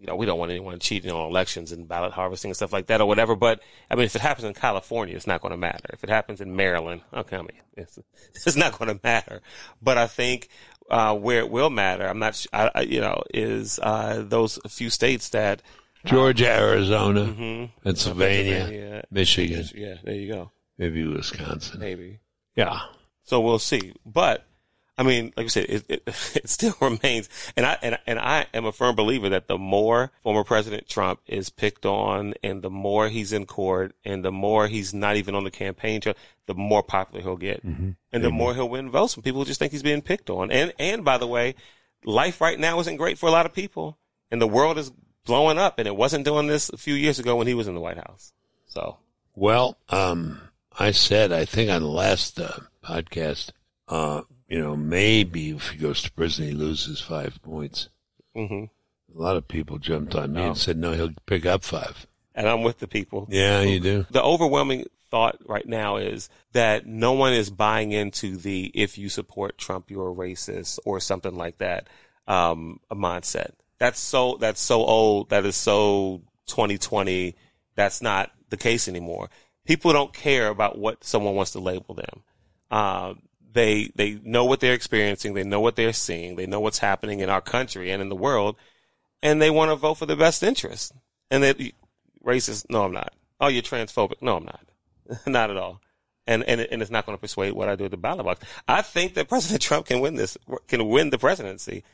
you 0.00 0.06
know, 0.06 0.16
we 0.16 0.24
don't 0.24 0.38
want 0.38 0.50
anyone 0.50 0.78
cheating 0.78 1.10
on 1.10 1.28
elections 1.28 1.72
and 1.72 1.86
ballot 1.86 2.12
harvesting 2.12 2.48
and 2.48 2.56
stuff 2.56 2.72
like 2.72 2.86
that 2.86 3.00
or 3.02 3.06
whatever. 3.06 3.36
But 3.36 3.60
I 3.90 3.94
mean, 3.96 4.06
if 4.06 4.16
it 4.16 4.22
happens 4.22 4.44
in 4.46 4.54
California, 4.54 5.14
it's 5.14 5.26
not 5.26 5.42
going 5.42 5.50
to 5.52 5.58
matter. 5.58 5.90
If 5.92 6.02
it 6.02 6.08
happens 6.10 6.40
in 6.40 6.56
Maryland, 6.56 7.02
okay, 7.12 7.36
I 7.36 7.40
mean, 7.42 7.50
it's, 7.76 7.98
it's 8.46 8.56
not 8.56 8.78
going 8.78 8.88
to 8.92 8.98
matter. 9.04 9.42
But 9.82 9.98
I 9.98 10.06
think, 10.06 10.48
uh, 10.90 11.14
where 11.14 11.40
it 11.40 11.50
will 11.50 11.68
matter, 11.70 12.06
I'm 12.08 12.18
not, 12.18 12.44
I, 12.52 12.80
you 12.80 13.00
know, 13.00 13.22
is, 13.34 13.78
uh, 13.82 14.24
those 14.26 14.58
few 14.68 14.88
states 14.90 15.28
that, 15.30 15.62
Georgia, 16.06 16.48
Arizona, 16.50 17.26
Mhm. 17.26 17.70
Pennsylvania, 17.84 18.54
Pennsylvania, 18.54 19.04
Michigan, 19.10 19.64
yeah, 19.74 19.94
there 20.02 20.14
you 20.14 20.32
go. 20.32 20.50
maybe 20.78 21.06
Wisconsin. 21.06 21.78
Maybe. 21.78 22.20
Yeah. 22.56 22.80
So 23.24 23.38
we'll 23.42 23.58
see. 23.58 23.92
But 24.06 24.46
I 25.00 25.02
mean, 25.02 25.32
like 25.34 25.46
I 25.46 25.48
said, 25.48 25.64
it, 25.70 25.84
it, 25.88 26.02
it 26.36 26.48
still 26.50 26.74
remains, 26.80 27.30
and 27.56 27.64
I 27.64 27.78
and, 27.82 27.98
and 28.06 28.18
I 28.18 28.46
am 28.52 28.66
a 28.66 28.72
firm 28.72 28.94
believer 28.94 29.30
that 29.30 29.48
the 29.48 29.56
more 29.56 30.12
former 30.22 30.44
President 30.44 30.86
Trump 30.88 31.20
is 31.26 31.48
picked 31.48 31.86
on, 31.86 32.34
and 32.42 32.60
the 32.60 32.68
more 32.68 33.08
he's 33.08 33.32
in 33.32 33.46
court, 33.46 33.94
and 34.04 34.22
the 34.22 34.30
more 34.30 34.68
he's 34.68 34.92
not 34.92 35.16
even 35.16 35.34
on 35.34 35.44
the 35.44 35.50
campaign 35.50 36.02
trail, 36.02 36.14
the 36.44 36.54
more 36.54 36.82
popular 36.82 37.22
he'll 37.22 37.38
get, 37.38 37.64
and 38.12 38.22
the 38.22 38.30
more 38.30 38.54
he'll 38.54 38.68
win 38.68 38.90
votes 38.90 39.14
from 39.14 39.22
people 39.22 39.40
who 39.40 39.46
just 39.46 39.58
think 39.58 39.72
he's 39.72 39.82
being 39.82 40.02
picked 40.02 40.28
on. 40.28 40.50
And 40.50 40.74
and 40.78 41.02
by 41.02 41.16
the 41.16 41.26
way, 41.26 41.54
life 42.04 42.42
right 42.42 42.60
now 42.60 42.78
isn't 42.80 42.96
great 42.96 43.16
for 43.16 43.26
a 43.26 43.32
lot 43.32 43.46
of 43.46 43.54
people, 43.54 43.96
and 44.30 44.38
the 44.38 44.46
world 44.46 44.76
is 44.76 44.92
blowing 45.24 45.56
up, 45.56 45.78
and 45.78 45.88
it 45.88 45.96
wasn't 45.96 46.26
doing 46.26 46.46
this 46.46 46.68
a 46.68 46.76
few 46.76 46.94
years 46.94 47.18
ago 47.18 47.36
when 47.36 47.46
he 47.46 47.54
was 47.54 47.68
in 47.68 47.74
the 47.74 47.80
White 47.80 47.96
House. 47.96 48.34
So, 48.66 48.98
well, 49.34 49.78
um, 49.88 50.42
I 50.78 50.90
said 50.90 51.32
I 51.32 51.46
think 51.46 51.70
on 51.70 51.80
the 51.80 51.88
last 51.88 52.38
uh, 52.38 52.58
podcast, 52.84 53.52
uh, 53.88 54.22
you 54.50 54.58
know, 54.60 54.76
maybe 54.76 55.50
if 55.50 55.70
he 55.70 55.78
goes 55.78 56.02
to 56.02 56.12
prison, 56.12 56.46
he 56.48 56.52
loses 56.52 57.00
five 57.00 57.40
points. 57.42 57.88
hmm 58.34 58.64
A 59.14 59.18
lot 59.18 59.36
of 59.36 59.48
people 59.48 59.78
jumped 59.78 60.14
on 60.14 60.32
me 60.34 60.42
Oh. 60.42 60.46
and 60.48 60.58
said, 60.58 60.76
no, 60.76 60.92
he'll 60.92 61.14
pick 61.26 61.46
up 61.46 61.62
five. 61.64 62.06
and 62.34 62.46
I'm 62.48 62.62
with 62.62 62.78
the 62.80 62.86
people. 62.88 63.26
Yeah, 63.30 63.60
you 63.62 63.80
do. 63.80 64.06
The 64.10 64.22
overwhelming 64.22 64.84
thought 65.10 65.36
right 65.46 65.66
now 65.66 65.96
is 65.96 66.28
that 66.52 66.86
no 66.86 67.12
one 67.12 67.32
is 67.32 67.50
buying 67.50 67.90
into 67.92 68.36
the 68.36 68.70
if 68.74 68.96
you 68.98 69.08
support 69.08 69.56
Trump, 69.58 69.90
you're 69.90 70.10
a 70.10 70.14
racist 70.14 70.78
or 70.84 71.00
something 71.00 71.34
like 71.34 71.58
that 71.58 71.88
um, 72.28 72.78
a 72.90 72.94
mindset. 72.96 73.50
That's 73.78 73.98
so 73.98 74.36
that's 74.38 74.60
so 74.60 74.84
old. 74.84 75.30
That 75.30 75.44
is 75.46 75.56
so 75.56 76.22
2020. 76.46 77.34
That's 77.74 78.00
not 78.02 78.30
the 78.50 78.56
case 78.56 78.86
anymore. 78.88 79.30
People 79.66 79.92
don't 79.92 80.12
care 80.14 80.48
about 80.48 80.78
what 80.78 81.02
someone 81.02 81.34
wants 81.34 81.52
to 81.52 81.58
label 81.60 81.94
them. 81.94 82.22
Uh, 82.70 83.14
they 83.52 83.90
they 83.94 84.20
know 84.22 84.44
what 84.44 84.60
they're 84.60 84.74
experiencing. 84.74 85.34
They 85.34 85.44
know 85.44 85.60
what 85.60 85.76
they're 85.76 85.92
seeing. 85.92 86.36
They 86.36 86.46
know 86.46 86.60
what's 86.60 86.78
happening 86.78 87.20
in 87.20 87.30
our 87.30 87.40
country 87.40 87.90
and 87.90 88.00
in 88.00 88.08
the 88.08 88.16
world, 88.16 88.56
and 89.22 89.40
they 89.40 89.50
want 89.50 89.70
to 89.70 89.76
vote 89.76 89.94
for 89.94 90.06
the 90.06 90.16
best 90.16 90.42
interest. 90.42 90.92
And 91.30 91.42
they 91.42 91.72
racist? 92.24 92.66
No, 92.70 92.84
I'm 92.84 92.92
not. 92.92 93.12
Oh, 93.40 93.48
you're 93.48 93.62
transphobic? 93.62 94.20
No, 94.20 94.36
I'm 94.36 94.44
not. 94.44 94.66
not 95.26 95.50
at 95.50 95.56
all. 95.56 95.80
And 96.26 96.44
and 96.44 96.60
and 96.60 96.82
it's 96.82 96.90
not 96.90 97.06
going 97.06 97.16
to 97.16 97.20
persuade 97.20 97.52
what 97.52 97.68
I 97.68 97.76
do 97.76 97.84
at 97.84 97.90
the 97.90 97.96
ballot 97.96 98.24
box. 98.26 98.44
I 98.68 98.82
think 98.82 99.14
that 99.14 99.28
President 99.28 99.62
Trump 99.62 99.86
can 99.86 100.00
win 100.00 100.14
this, 100.14 100.36
can 100.68 100.88
win 100.88 101.10
the 101.10 101.18
presidency, 101.18 101.84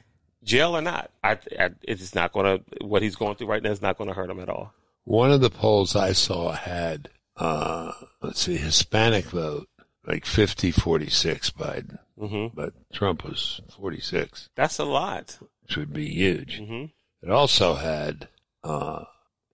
jail 0.42 0.77
or 0.77 0.83
not. 0.83 1.11
I, 1.23 1.38
I 1.59 1.71
it's 1.83 2.14
not 2.14 2.33
going 2.33 2.59
to 2.59 2.85
what 2.87 3.03
he's 3.03 3.16
going 3.16 3.37
through 3.37 3.49
right 3.49 3.62
now 3.62 3.71
is 3.71 3.83
not 3.83 3.99
going 3.99 4.09
to 4.09 4.14
hurt 4.14 4.31
him 4.31 4.40
at 4.40 4.49
all. 4.49 4.73
One 5.05 5.31
of 5.31 5.40
the 5.40 5.51
polls 5.51 5.95
I 5.95 6.12
saw 6.12 6.53
had, 6.53 7.11
uh, 7.37 7.92
let's 8.21 8.40
see, 8.40 8.57
Hispanic 8.57 9.27
vote, 9.27 9.69
like 10.07 10.25
50, 10.25 10.71
46 10.71 11.51
Biden, 11.51 11.99
hmm 12.19 12.47
but 12.55 12.73
Trump 12.92 13.25
was 13.25 13.61
46, 13.77 14.49
That's 14.55 14.79
a 14.79 14.85
lot. 14.85 15.38
which 15.62 15.77
would 15.77 15.92
be 15.92 16.09
huge. 16.09 16.59
hmm 16.59 16.85
It 17.23 17.31
also 17.31 17.75
had, 17.75 18.29
uh, 18.62 19.05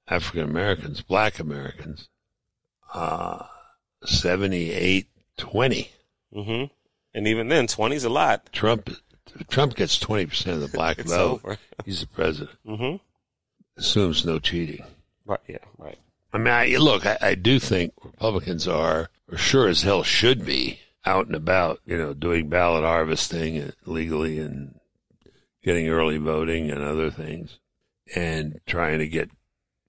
African 0.08 0.42
Americans, 0.44 1.00
black 1.02 1.38
Americans, 1.38 2.08
uh, 2.92 3.46
78, 4.04 5.06
20. 5.38 5.90
hmm 6.32 6.64
And 7.14 7.26
even 7.28 7.48
then, 7.48 7.66
20 7.66 7.96
is 7.96 8.04
a 8.04 8.08
lot. 8.10 8.52
Trump, 8.52 8.90
Trump 9.48 9.74
gets 9.76 9.98
20% 9.98 10.46
of 10.52 10.60
the 10.60 10.68
black 10.68 10.98
vote. 11.04 11.42
He's 11.84 12.00
the 12.00 12.06
president. 12.06 12.56
hmm 12.66 12.96
Assumes 13.78 14.24
no 14.26 14.38
cheating. 14.38 14.84
Right. 15.24 15.40
Yeah. 15.48 15.56
Right. 15.78 15.98
I 16.32 16.38
mean, 16.38 16.48
I, 16.48 16.76
look, 16.76 17.04
I, 17.04 17.18
I 17.20 17.34
do 17.34 17.58
think 17.58 17.92
Republicans 18.02 18.66
are, 18.66 19.10
or 19.30 19.36
sure 19.36 19.68
as 19.68 19.82
hell 19.82 20.02
should 20.02 20.46
be, 20.46 20.80
out 21.04 21.26
and 21.26 21.34
about, 21.34 21.80
you 21.84 21.98
know, 21.98 22.14
doing 22.14 22.48
ballot 22.48 22.84
harvesting 22.84 23.72
legally 23.84 24.38
and 24.38 24.78
getting 25.62 25.88
early 25.88 26.18
voting 26.18 26.70
and 26.70 26.82
other 26.82 27.10
things 27.10 27.58
and 28.14 28.60
trying 28.66 28.98
to 28.98 29.08
get 29.08 29.30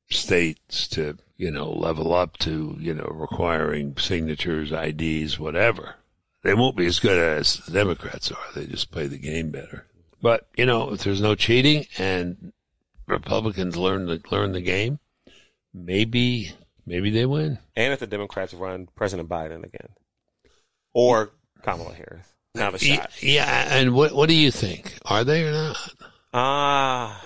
states 0.10 0.88
to, 0.88 1.18
you 1.38 1.52
know, 1.52 1.72
level 1.72 2.14
up 2.14 2.38
to, 2.38 2.78
you 2.80 2.94
know, 2.94 3.10
requiring 3.12 3.96
signatures, 3.98 4.72
IDs, 4.72 5.40
whatever. 5.40 5.96
They 6.44 6.54
won't 6.54 6.76
be 6.76 6.86
as 6.86 7.00
good 7.00 7.18
as 7.18 7.58
the 7.58 7.72
Democrats 7.72 8.32
are. 8.32 8.54
They 8.54 8.66
just 8.66 8.92
play 8.92 9.08
the 9.08 9.18
game 9.18 9.50
better. 9.50 9.86
But, 10.22 10.48
you 10.56 10.66
know, 10.66 10.92
if 10.94 11.04
there's 11.04 11.22
no 11.22 11.36
cheating 11.36 11.86
and 11.98 12.54
Republicans 13.08 13.78
learn 13.78 14.06
the, 14.08 14.22
learn 14.30 14.52
the 14.52 14.62
game, 14.62 15.00
maybe, 15.74 16.52
maybe 16.86 17.10
they 17.10 17.26
win. 17.26 17.58
And 17.76 17.94
if 17.94 18.00
the 18.00 18.08
Democrats 18.08 18.54
run 18.54 18.88
President 18.96 19.30
Biden 19.30 19.64
again, 19.64 19.90
or 20.94 21.32
Kamala 21.62 21.94
Harris, 21.94 22.28
not 22.56 22.82
a 22.82 22.86
Yeah, 22.86 22.96
shot. 22.96 23.24
yeah, 23.24 23.76
and 23.78 23.94
what 23.96 24.14
what 24.14 24.30
do 24.30 24.36
you 24.36 24.52
think? 24.52 24.98
Are 25.06 25.24
they 25.24 25.44
or 25.44 25.52
not? 25.52 25.94
Ah, 26.34 27.24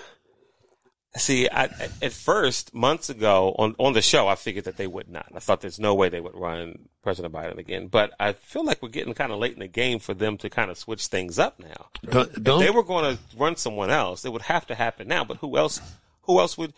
see, 1.15 1.49
I, 1.49 1.65
at 2.01 2.11
first, 2.13 2.73
months 2.73 3.09
ago 3.09 3.55
on 3.57 3.75
on 3.79 3.93
the 3.93 4.01
show, 4.01 4.27
I 4.27 4.35
figured 4.35 4.65
that 4.65 4.77
they 4.77 4.87
would 4.87 5.09
not. 5.09 5.27
I 5.35 5.39
thought 5.39 5.61
there's 5.61 5.79
no 5.79 5.95
way 5.95 6.09
they 6.09 6.21
would 6.21 6.35
run 6.35 6.87
President 7.03 7.33
Biden 7.33 7.57
again. 7.57 7.87
But 7.87 8.13
I 8.19 8.33
feel 8.33 8.63
like 8.65 8.81
we're 8.81 8.89
getting 8.89 9.13
kind 9.13 9.31
of 9.31 9.39
late 9.39 9.53
in 9.53 9.59
the 9.59 9.67
game 9.67 9.99
for 9.99 10.13
them 10.13 10.37
to 10.37 10.49
kind 10.49 10.69
of 10.71 10.77
switch 10.77 11.07
things 11.07 11.39
up 11.39 11.59
now. 11.59 11.87
Don't, 12.09 12.29
If 12.37 12.43
don't 12.43 12.59
they 12.59 12.69
were 12.69 12.83
going 12.83 13.15
to 13.17 13.21
run 13.37 13.55
someone 13.55 13.89
else, 13.89 14.23
it 14.25 14.31
would 14.31 14.43
have 14.43 14.67
to 14.67 14.75
happen 14.75 15.07
now. 15.07 15.23
But 15.23 15.37
who 15.37 15.57
else? 15.57 15.81
Who 16.23 16.39
else 16.39 16.57
would? 16.57 16.73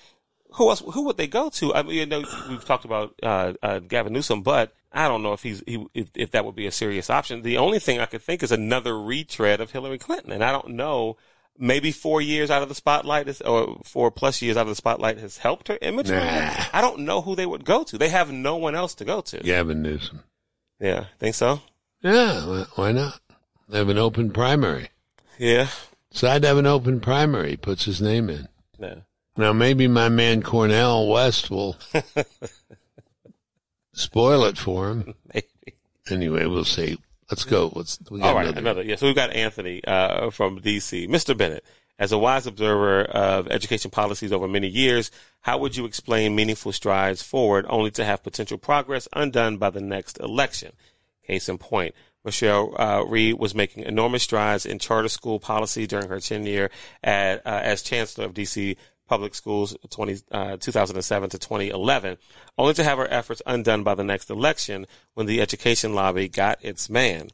Who 0.54 0.70
else? 0.70 0.82
Who 0.94 1.06
would 1.06 1.18
they 1.18 1.28
go 1.28 1.50
to? 1.50 1.74
I 1.74 1.84
mean, 1.84 1.96
you 1.96 2.06
know, 2.06 2.24
we've 2.50 2.66
talked 2.66 2.86
about 2.86 3.14
uh, 3.22 3.54
uh, 3.62 3.80
Gavin 3.80 4.14
Newsom, 4.14 4.42
but 4.42 4.74
I 4.92 5.08
don't 5.08 5.22
know 5.22 5.34
if 5.34 5.44
he's 5.44 5.62
he, 5.68 5.86
if, 5.94 6.10
if 6.16 6.32
that 6.32 6.46
would 6.46 6.56
be 6.56 6.66
a 6.66 6.72
serious 6.72 7.10
option. 7.10 7.44
The 7.44 7.58
only 7.58 7.80
thing 7.80 8.00
I 8.00 8.06
could 8.08 8.22
think 8.22 8.42
is 8.42 8.52
another 8.52 9.00
retread 9.00 9.62
of 9.62 9.72
Hillary 9.72 10.00
Clinton, 10.00 10.32
and 10.32 10.44
I 10.44 10.52
don't 10.52 10.70
know. 10.70 11.18
Maybe 11.62 11.92
four 11.92 12.22
years 12.22 12.50
out 12.50 12.64
of 12.64 12.70
the 12.70 12.76
spotlight 12.76 13.28
is, 13.28 13.42
or 13.42 13.82
four 13.84 14.12
plus 14.12 14.42
years 14.42 14.56
out 14.56 14.62
of 14.62 14.70
the 14.70 14.76
spotlight 14.76 15.18
has 15.18 15.40
helped 15.40 15.68
her 15.68 15.78
image. 15.82 16.10
Nah. 16.10 16.54
I 16.72 16.80
don't 16.80 17.00
know 17.00 17.20
who 17.20 17.36
they 17.36 17.46
would 17.46 17.66
go 17.66 17.84
to. 17.84 17.98
They 17.98 18.08
have 18.08 18.32
no 18.32 18.56
one 18.56 18.76
else 18.76 18.96
to 18.96 19.06
go 19.06 19.20
to. 19.20 19.40
Gavin 19.40 19.82
Newsom. 19.82 20.24
Yeah, 20.80 21.08
think 21.20 21.36
so? 21.36 21.62
Yeah, 22.02 22.64
why 22.76 22.94
not? 22.94 23.20
They 23.68 23.78
have 23.78 23.90
an 23.90 23.98
open 23.98 24.32
primary. 24.32 24.90
Yeah. 25.38 25.68
So 26.12 26.30
I'd 26.30 26.46
have 26.46 26.58
an 26.58 26.66
open 26.66 27.02
primary. 27.02 27.52
He 27.52 27.58
puts 27.58 27.84
his 27.84 28.02
name 28.02 28.30
in. 28.30 28.48
No. 28.80 29.02
Now 29.39 29.54
maybe 29.54 29.88
my 29.88 30.10
man 30.10 30.43
Cornel 30.43 31.08
West 31.08 31.49
will 31.49 31.78
spoil 33.93 34.43
it 34.43 34.58
for 34.58 34.89
him. 34.89 35.13
Maybe. 35.34 35.47
Anyway, 36.10 36.45
we'll 36.45 36.65
see. 36.65 36.97
Let's 37.32 37.45
go. 37.45 37.71
Let's. 37.73 37.99
We 38.12 38.19
got 38.19 38.28
All 38.28 38.36
right, 38.36 38.47
another- 38.47 38.60
another. 38.60 38.84
Yeah, 38.84 38.97
so 38.97 39.06
we've 39.06 39.15
got 39.15 39.32
Anthony 39.32 39.82
uh, 39.86 40.30
from 40.32 40.60
DC. 40.60 41.08
Mr. 41.08 41.38
Bennett, 41.38 41.63
as 41.97 42.12
a 42.12 42.17
wise 42.17 42.47
observer 42.47 43.04
of 43.04 43.47
education 43.47 43.91
policies 43.91 44.34
over 44.34 44.45
many 44.45 44.67
years, 44.67 45.10
how 45.39 45.58
would 45.60 45.78
you 45.78 45.86
explain 45.86 46.36
meaningful 46.36 46.73
strides 46.73 47.21
forward 47.21 47.65
only 47.69 47.91
to 47.91 48.04
have 48.04 48.21
potential 48.21 48.58
progress 48.58 49.08
undone 49.13 49.56
by 49.56 49.69
the 49.69 49.80
next 49.80 50.19
election? 50.19 50.73
Case 51.25 51.47
in 51.47 51.60
point, 51.60 51.95
Michelle 52.25 52.75
uh, 52.78 53.06
Rhee 53.08 53.32
was 53.32 53.56
making 53.56 53.84
enormous 53.84 54.23
strides 54.23 54.65
in 54.65 54.80
charter 54.80 55.08
school 55.08 55.39
policy 55.39 55.88
during 55.88 56.10
her 56.10 56.19
tenure 56.19 56.69
at, 57.02 57.38
uh, 57.47 57.62
as 57.63 57.84
chancellor 57.84 58.25
of 58.25 58.34
DC 58.34 58.75
public 59.10 59.36
schools 59.36 59.76
20, 59.89 60.19
uh, 60.32 60.58
2007 60.58 61.30
to 61.32 61.38
2011, 61.39 62.17
only 62.58 62.74
to 62.76 62.84
have 62.84 63.00
her 63.00 63.12
efforts 63.12 63.41
undone 63.45 63.84
by 63.84 63.95
the 63.95 64.04
next 64.04 64.30
election 64.30 64.86
when 65.15 65.26
the 65.26 65.41
education 65.41 65.93
lobby 65.93 66.30
got 66.30 66.63
its 66.63 66.89
man. 66.89 67.30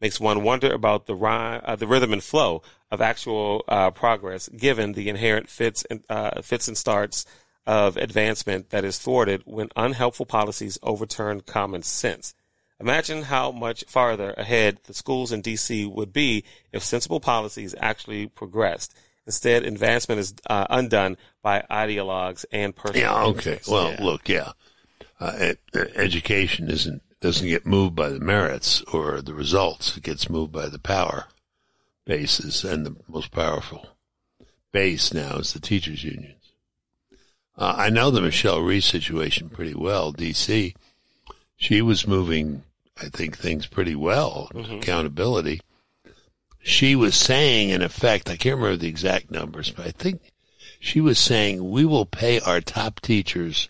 Makes 0.00 0.18
one 0.18 0.42
wonder 0.42 0.72
about 0.72 1.06
the 1.06 1.14
ry- 1.14 1.58
uh, 1.58 1.76
the 1.76 1.86
rhythm 1.86 2.12
and 2.12 2.22
flow 2.22 2.62
of 2.90 3.00
actual 3.00 3.64
uh, 3.68 3.90
progress, 3.90 4.48
given 4.48 4.92
the 4.92 5.08
inherent 5.08 5.48
fits 5.48 5.84
and 5.90 6.02
uh, 6.08 6.40
fits 6.42 6.68
and 6.68 6.76
starts 6.76 7.26
of 7.66 7.96
advancement 7.98 8.70
that 8.70 8.84
is 8.84 8.98
thwarted 8.98 9.42
when 9.44 9.68
unhelpful 9.76 10.24
policies 10.24 10.78
overturn 10.82 11.42
common 11.42 11.82
sense. 11.82 12.34
Imagine 12.80 13.24
how 13.24 13.50
much 13.50 13.84
farther 13.88 14.32
ahead 14.38 14.78
the 14.84 14.94
schools 14.94 15.32
in 15.32 15.42
DC 15.42 15.90
would 15.92 16.12
be 16.12 16.44
if 16.72 16.82
sensible 16.82 17.20
policies 17.20 17.74
actually 17.80 18.28
progressed. 18.28 18.96
Instead, 19.28 19.64
advancement 19.66 20.18
is 20.18 20.32
uh, 20.48 20.66
undone 20.70 21.18
by 21.42 21.62
ideologues 21.70 22.46
and 22.50 22.74
personal. 22.74 23.02
Yeah. 23.02 23.22
Okay. 23.24 23.36
interests. 23.52 23.68
Well, 23.68 23.90
Yeah. 23.90 24.02
look. 24.02 24.26
Yeah. 24.26 24.52
Uh, 25.20 25.52
education 25.74 26.70
isn't 26.70 27.02
doesn't 27.20 27.46
get 27.46 27.66
moved 27.66 27.94
by 27.94 28.08
the 28.08 28.20
merits 28.20 28.80
or 28.92 29.20
the 29.20 29.34
results. 29.34 29.96
It 29.98 30.02
gets 30.04 30.30
moved 30.30 30.52
by 30.52 30.68
the 30.68 30.78
power 30.78 31.26
bases, 32.06 32.64
and 32.64 32.86
the 32.86 32.96
most 33.06 33.30
powerful 33.30 33.90
base 34.72 35.12
now 35.12 35.36
is 35.36 35.52
the 35.52 35.60
teachers' 35.60 36.04
unions. 36.04 36.52
Uh, 37.54 37.74
I 37.76 37.90
know 37.90 38.10
the 38.10 38.22
Michelle 38.22 38.62
Rhee's 38.62 38.86
situation 38.86 39.50
pretty 39.50 39.74
well. 39.74 40.10
DC, 40.12 40.74
she 41.56 41.82
was 41.82 42.06
moving, 42.06 42.62
I 42.96 43.08
think, 43.10 43.36
things 43.36 43.66
pretty 43.66 43.94
well. 43.96 44.48
Mhm. 44.54 44.78
Accountability. 44.80 45.60
She 46.68 46.94
was 46.94 47.16
saying, 47.16 47.70
in 47.70 47.80
effect, 47.82 48.28
I 48.28 48.36
can't 48.36 48.56
remember 48.56 48.76
the 48.76 48.88
exact 48.88 49.30
numbers, 49.30 49.70
but 49.70 49.86
I 49.86 49.90
think 49.90 50.20
she 50.78 51.00
was 51.00 51.18
saying 51.18 51.70
we 51.70 51.84
will 51.84 52.04
pay 52.06 52.40
our 52.40 52.60
top 52.60 53.00
teachers 53.00 53.68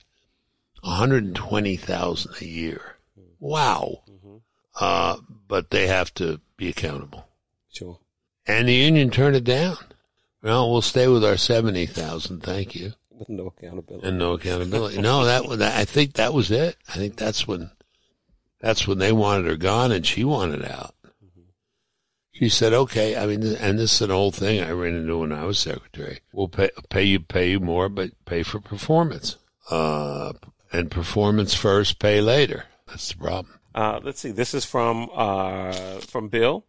one 0.83 0.97
hundred 0.97 1.35
twenty 1.35 1.77
thousand 1.77 2.35
a 2.41 2.45
year. 2.45 2.97
Wow! 3.41 4.03
Mhm. 4.11 4.41
Uh, 4.81 5.19
but 5.47 5.71
they 5.71 5.87
have 5.87 6.13
to 6.15 6.41
be 6.57 6.69
accountable, 6.69 7.29
Sure. 7.73 7.99
and 8.47 8.69
the 8.69 8.75
union 8.75 9.11
turned 9.11 9.37
it 9.37 9.45
down. 9.45 9.77
Well, 10.43 10.71
we'll 10.71 10.83
stay 10.83 11.07
with 11.09 11.25
our 11.25 11.37
seventy 11.37 11.87
thousand, 11.87 12.43
thank 12.43 12.75
you, 12.75 12.95
With 13.11 13.29
no 13.29 13.47
accountability. 13.57 14.09
and 14.09 14.19
no 14.19 14.33
accountability. 14.35 15.01
no, 15.01 15.25
that 15.25 15.47
was. 15.47 15.61
I 15.61 15.85
think 15.85 16.15
that 16.15 16.35
was 16.35 16.51
it. 16.51 16.77
I 16.89 16.95
think 16.97 17.17
that's 17.17 17.47
when, 17.47 17.71
that's 18.61 18.87
when 18.89 18.99
they 18.99 19.13
wanted 19.13 19.47
her 19.47 19.57
gone, 19.57 19.93
and 19.93 20.05
she 20.05 20.25
wanted 20.25 20.65
out. 20.65 20.95
She 22.38 22.48
said, 22.48 22.72
"Okay." 22.72 23.16
I 23.16 23.27
mean, 23.27 23.42
and 23.42 23.79
this 23.81 23.94
is 23.94 24.03
an 24.03 24.12
old 24.12 24.37
thing 24.37 24.62
I 24.62 24.70
ran 24.70 24.94
into 24.94 25.18
when 25.18 25.33
I 25.33 25.44
was 25.44 25.59
secretary. 25.59 26.20
We'll 26.33 26.48
pay 26.48 26.70
pay 26.88 27.03
you 27.03 27.18
pay 27.18 27.51
you 27.51 27.61
more, 27.61 27.88
but 27.88 28.12
pay 28.27 28.44
for 28.44 28.61
performance. 28.61 29.37
Uh, 29.70 30.35
and 30.72 30.88
performance 30.90 31.55
first, 31.55 31.98
pay 31.98 32.20
later. 32.20 32.66
That's 32.87 33.09
the 33.09 33.18
problem. 33.18 33.59
Uh, 33.74 34.01
let's 34.05 34.20
see. 34.20 34.31
This 34.31 34.55
is 34.55 34.64
from 34.64 35.11
uh, 35.12 35.98
from 35.98 36.29
Bill. 36.29 36.64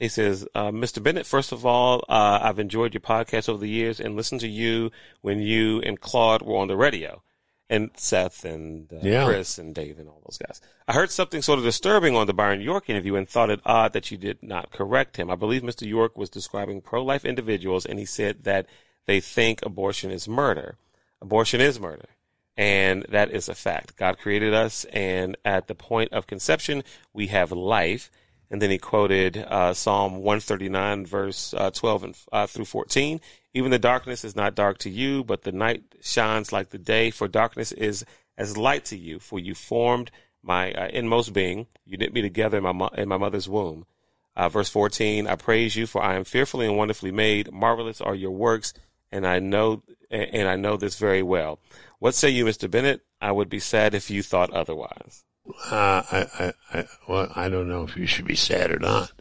He 0.00 0.08
says, 0.08 0.46
uh, 0.56 0.72
Mr. 0.72 1.00
Bennett, 1.00 1.24
first 1.24 1.52
of 1.52 1.64
all, 1.64 2.04
uh, 2.08 2.40
I've 2.42 2.58
enjoyed 2.58 2.92
your 2.92 3.00
podcast 3.00 3.48
over 3.48 3.60
the 3.60 3.68
years 3.68 4.00
and 4.00 4.16
listened 4.16 4.40
to 4.40 4.48
you 4.48 4.90
when 5.20 5.38
you 5.38 5.80
and 5.82 6.00
Claude 6.00 6.42
were 6.42 6.56
on 6.56 6.66
the 6.66 6.76
radio 6.76 7.22
and 7.70 7.90
Seth 7.96 8.44
and 8.44 8.92
uh, 8.92 8.98
Yeah. 9.02 9.24
Chris 9.26 9.58
and 9.58 9.74
Dave 9.74 9.98
and 9.98 10.08
all 10.08 10.22
those 10.24 10.38
guys. 10.38 10.60
I 10.86 10.92
heard 10.92 11.10
something 11.10 11.42
sort 11.42 11.58
of 11.58 11.64
disturbing 11.64 12.14
on 12.14 12.26
the 12.26 12.34
Byron 12.34 12.60
York 12.60 12.90
interview 12.90 13.14
and 13.14 13.28
thought 13.28 13.50
it 13.50 13.60
odd 13.64 13.92
that 13.94 14.10
you 14.10 14.18
did 14.18 14.42
not 14.42 14.70
correct 14.70 15.16
him. 15.16 15.30
I 15.30 15.34
believe 15.34 15.62
Mr. 15.62 15.86
York 15.86 16.16
was 16.16 16.28
describing 16.30 16.80
pro-life 16.80 17.24
individuals 17.24 17.86
and 17.86 17.98
he 17.98 18.04
said 18.04 18.44
that 18.44 18.66
they 19.06 19.20
think 19.20 19.64
abortion 19.64 20.10
is 20.10 20.28
murder. 20.28 20.76
Abortion 21.20 21.60
is 21.60 21.80
murder. 21.80 22.06
And 22.56 23.04
that 23.08 23.30
is 23.32 23.48
a 23.48 23.54
fact. 23.54 23.96
God 23.96 24.18
created 24.18 24.54
us, 24.54 24.84
and 24.92 25.36
at 25.44 25.66
the 25.66 25.74
point 25.74 26.12
of 26.12 26.28
conception, 26.28 26.84
we 27.12 27.26
have 27.26 27.50
life. 27.50 28.12
And 28.48 28.62
then 28.62 28.70
he 28.70 28.78
quoted 28.78 29.36
uh, 29.38 29.74
Psalm 29.74 30.18
139, 30.18 31.04
verse 31.04 31.52
uh, 31.54 31.72
12 31.72 32.04
and, 32.04 32.16
uh, 32.30 32.46
through 32.46 32.66
14. 32.66 33.20
Even 33.54 33.70
the 33.70 33.78
darkness 33.78 34.24
is 34.24 34.34
not 34.34 34.56
dark 34.56 34.78
to 34.78 34.90
you, 34.90 35.22
but 35.24 35.42
the 35.42 35.52
night 35.52 35.84
shines 36.02 36.52
like 36.52 36.70
the 36.70 36.78
day. 36.78 37.10
For 37.10 37.28
darkness 37.28 37.70
is 37.72 38.04
as 38.36 38.56
light 38.56 38.84
to 38.86 38.96
you. 38.96 39.20
For 39.20 39.38
you 39.38 39.54
formed 39.54 40.10
my 40.42 40.72
uh, 40.72 40.88
inmost 40.88 41.32
being. 41.32 41.66
You 41.86 41.96
knit 41.96 42.12
me 42.12 42.20
together 42.20 42.58
in 42.58 42.64
my 42.64 42.72
mo- 42.72 42.90
in 42.96 43.08
my 43.08 43.16
mother's 43.16 43.48
womb. 43.48 43.86
Uh, 44.36 44.48
verse 44.48 44.68
14, 44.68 45.28
I 45.28 45.36
praise 45.36 45.76
you 45.76 45.86
for 45.86 46.02
I 46.02 46.16
am 46.16 46.24
fearfully 46.24 46.66
and 46.66 46.76
wonderfully 46.76 47.12
made. 47.12 47.52
Marvelous 47.52 48.00
are 48.00 48.16
your 48.16 48.32
works, 48.32 48.74
and 49.12 49.24
I 49.24 49.38
know, 49.38 49.84
and 50.10 50.48
I 50.48 50.56
know 50.56 50.76
this 50.76 50.98
very 50.98 51.22
well. 51.22 51.60
What 52.00 52.16
say 52.16 52.30
you, 52.30 52.44
Mr. 52.44 52.68
Bennett? 52.68 53.02
I 53.20 53.30
would 53.30 53.48
be 53.48 53.60
sad 53.60 53.94
if 53.94 54.10
you 54.10 54.24
thought 54.24 54.52
otherwise. 54.52 55.24
Uh, 55.70 56.02
I, 56.10 56.26
I, 56.40 56.52
I, 56.72 56.84
well, 57.08 57.30
I 57.36 57.48
don't 57.48 57.68
know 57.68 57.84
if 57.84 57.96
you 57.96 58.06
should 58.06 58.26
be 58.26 58.34
sad 58.34 58.72
or 58.72 58.80
not, 58.80 59.12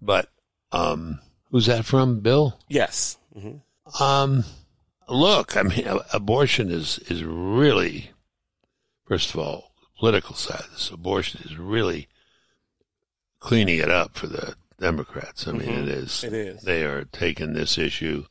but 0.00 0.28
um, 0.70 1.18
who's 1.50 1.66
that 1.66 1.84
from? 1.84 2.20
Bill? 2.20 2.56
Yes. 2.68 3.18
hmm 3.36 3.56
Um, 4.00 4.44
look, 5.08 5.56
I 5.56 5.62
mean, 5.62 5.86
abortion 6.12 6.70
is 6.70 6.98
is 7.08 7.22
really, 7.24 8.10
first 9.06 9.30
of 9.34 9.40
all, 9.40 9.72
political 9.98 10.34
side. 10.34 10.64
This 10.72 10.90
abortion 10.90 11.40
is 11.44 11.56
really 11.58 12.08
cleaning 13.40 13.78
it 13.78 13.90
up 13.90 14.14
for 14.16 14.26
the 14.26 14.54
Democrats. 14.80 15.46
I 15.46 15.52
mean, 15.52 15.68
Mhm. 15.68 15.82
it 15.82 15.88
is. 15.88 16.24
It 16.24 16.32
is. 16.32 16.62
They 16.62 16.84
are 16.84 17.04
taking 17.04 17.52
this 17.52 17.76
issue. 17.78 18.26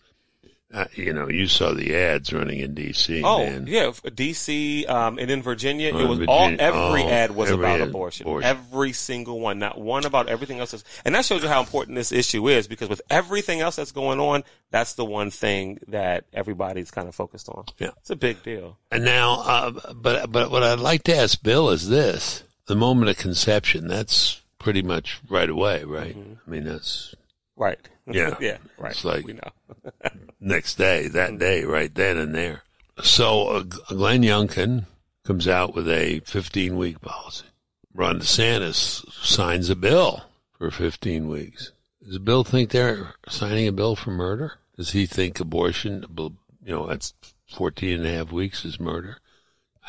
Uh, 0.74 0.86
you 0.96 1.12
know, 1.12 1.28
you 1.28 1.48
saw 1.48 1.74
the 1.74 1.94
ads 1.96 2.32
running 2.32 2.60
in 2.60 2.74
D.C. 2.74 3.22
Oh, 3.24 3.40
man. 3.40 3.66
yeah. 3.68 3.92
D.C. 4.16 4.86
Um, 4.86 5.20
and 5.20 5.30
in 5.30 5.42
Virginia, 5.42 5.92
Oh, 5.94 6.00
it 6.00 6.08
was 6.08 6.20
Virginia. 6.20 6.58
all, 6.60 6.84
every 6.86 7.04
Oh, 7.04 7.10
ad 7.10 7.32
was 7.32 7.52
every 7.52 7.66
about 7.66 7.82
ad- 7.82 7.88
abortion. 7.90 8.26
abortion. 8.26 8.50
Every 8.50 8.94
single 8.94 9.40
one. 9.42 9.60
Not 9.60 9.80
one 9.80 10.06
about 10.06 10.30
everything 10.30 10.60
else. 10.60 10.82
And 11.04 11.14
that 11.16 11.26
shows 11.26 11.44
you 11.44 11.50
how 11.50 11.60
important 11.60 11.96
this 11.96 12.12
issue 12.14 12.48
is 12.48 12.68
because 12.70 12.88
with 12.88 13.02
everything 13.10 13.60
else 13.60 13.76
that's 13.76 13.92
going 13.92 14.20
on, 14.22 14.44
that's 14.70 14.94
the 14.94 15.04
one 15.04 15.30
thing 15.30 15.80
that 15.90 16.24
everybody's 16.34 16.90
kind 16.92 17.08
of 17.10 17.16
focused 17.16 17.50
on. 17.50 17.66
Yeah. 17.78 17.90
It's 17.98 18.10
a 18.10 18.16
big 18.16 18.42
deal. 18.42 18.78
And 18.92 19.04
now, 19.04 19.42
uh, 19.42 19.94
but 19.94 20.32
but 20.32 20.52
what 20.52 20.64
I'd 20.64 20.80
like 20.80 21.04
to 21.04 21.16
ask 21.16 21.42
Bill 21.44 21.70
is 21.70 21.90
this: 21.90 22.44
the 22.68 22.76
moment 22.76 23.10
of 23.10 23.18
conception. 23.18 23.88
That's 23.90 24.40
pretty 24.58 24.84
much 24.84 25.20
right 25.28 25.50
away, 25.50 25.84
right? 25.84 26.16
I 26.16 26.50
mean, 26.50 26.64
that's 26.64 27.14
Right. 27.56 27.80
Yeah. 28.12 28.36
yeah. 28.42 28.58
Right. 28.78 28.92
It's 28.92 29.06
like- 29.06 29.26
we 29.26 29.34
know. 29.34 29.92
next 30.42 30.76
day, 30.76 31.08
that 31.10 31.38
day, 31.38 31.64
right 31.64 31.94
then 31.94 32.18
and 32.18 32.36
there. 32.36 32.64
So 33.04 33.48
uh, 33.48 33.60
Glenn 33.62 34.22
Youngkin 34.24 34.86
comes 35.24 35.48
out 35.48 35.74
with 35.74 35.88
a 35.88 36.20
15 36.26 36.76
week 36.78 37.00
policy. 37.00 37.46
Ron 37.94 38.20
DeSantis 38.20 39.10
signs 39.24 39.70
a 39.70 39.76
bill 39.76 40.24
for 40.58 40.72
15 40.72 41.28
weeks. 41.30 41.72
Does 42.04 42.18
Bill 42.18 42.44
think 42.44 42.72
they're 42.72 43.14
signing 43.30 43.68
a 43.68 43.72
bill 43.72 43.96
for 43.96 44.12
murder? 44.12 44.54
Does 44.76 44.92
he 44.92 45.06
think 45.06 45.40
abortion, 45.40 46.04
you 46.18 46.36
know, 46.66 46.88
that's 46.88 47.14
14 47.56 48.00
and 48.00 48.06
a 48.08 48.12
half 48.12 48.32
weeks 48.32 48.66
is 48.66 48.80
murder? 48.80 49.18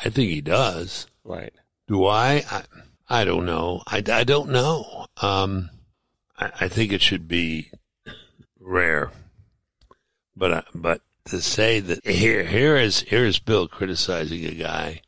I 0.05 0.09
think 0.09 0.29
he 0.29 0.39
does. 0.41 1.07
Right. 1.23 1.53
Do 1.87 2.05
I? 2.05 2.43
I, 2.49 2.63
I 3.09 3.25
don't 3.25 3.45
know. 3.45 3.81
I, 3.87 4.03
I 4.11 4.23
don't 4.23 4.49
know. 4.49 5.07
Um, 5.21 5.69
I, 6.59 6.67
think 6.67 6.91
it 6.91 7.01
should 7.01 7.27
be 7.27 7.71
rare. 8.59 9.11
But 10.35 10.51
uh, 10.51 10.61
but 10.73 11.01
to 11.25 11.41
say 11.41 11.79
that 11.79 12.05
here 12.05 12.43
here 12.43 12.75
is 12.75 13.01
here 13.01 13.25
is 13.25 13.39
Bill 13.39 13.67
criticizing 13.67 14.45
a 14.45 14.51
guy 14.51 15.01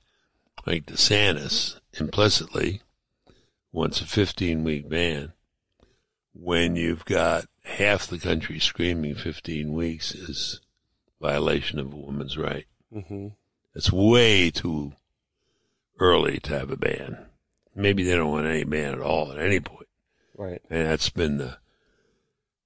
like 0.66 0.86
DeSantis 0.86 1.80
implicitly 2.00 2.82
wants 3.72 4.02
a 4.02 4.06
15 4.06 4.64
week 4.64 4.90
ban 4.90 5.34
when 6.34 6.76
you've 6.76 7.06
got 7.06 7.46
half 7.64 8.08
the 8.08 8.20
country 8.20 8.60
screaming 8.60 9.16
15 9.16 9.74
weeks 9.74 10.14
is 10.14 10.62
violation 11.22 11.80
of 11.80 11.92
a 11.92 11.96
woman's 11.96 12.38
right. 12.38 12.66
hmm 12.92 13.30
It's 13.74 13.92
way 13.92 14.52
too 14.52 14.94
early 16.00 16.40
to 16.40 16.58
have 16.58 16.72
a 16.72 16.78
ban. 16.78 17.26
Maybe 17.76 18.04
they 18.04 18.16
don't 18.16 18.32
want 18.32 18.48
any 18.48 18.64
ban 18.64 18.94
at 18.94 19.02
all 19.02 19.32
at 19.32 19.40
any 19.40 19.60
point. 19.60 19.88
Right. 20.38 20.62
And 20.70 20.88
that's 20.88 21.10
been 21.10 21.38
the 21.38 21.58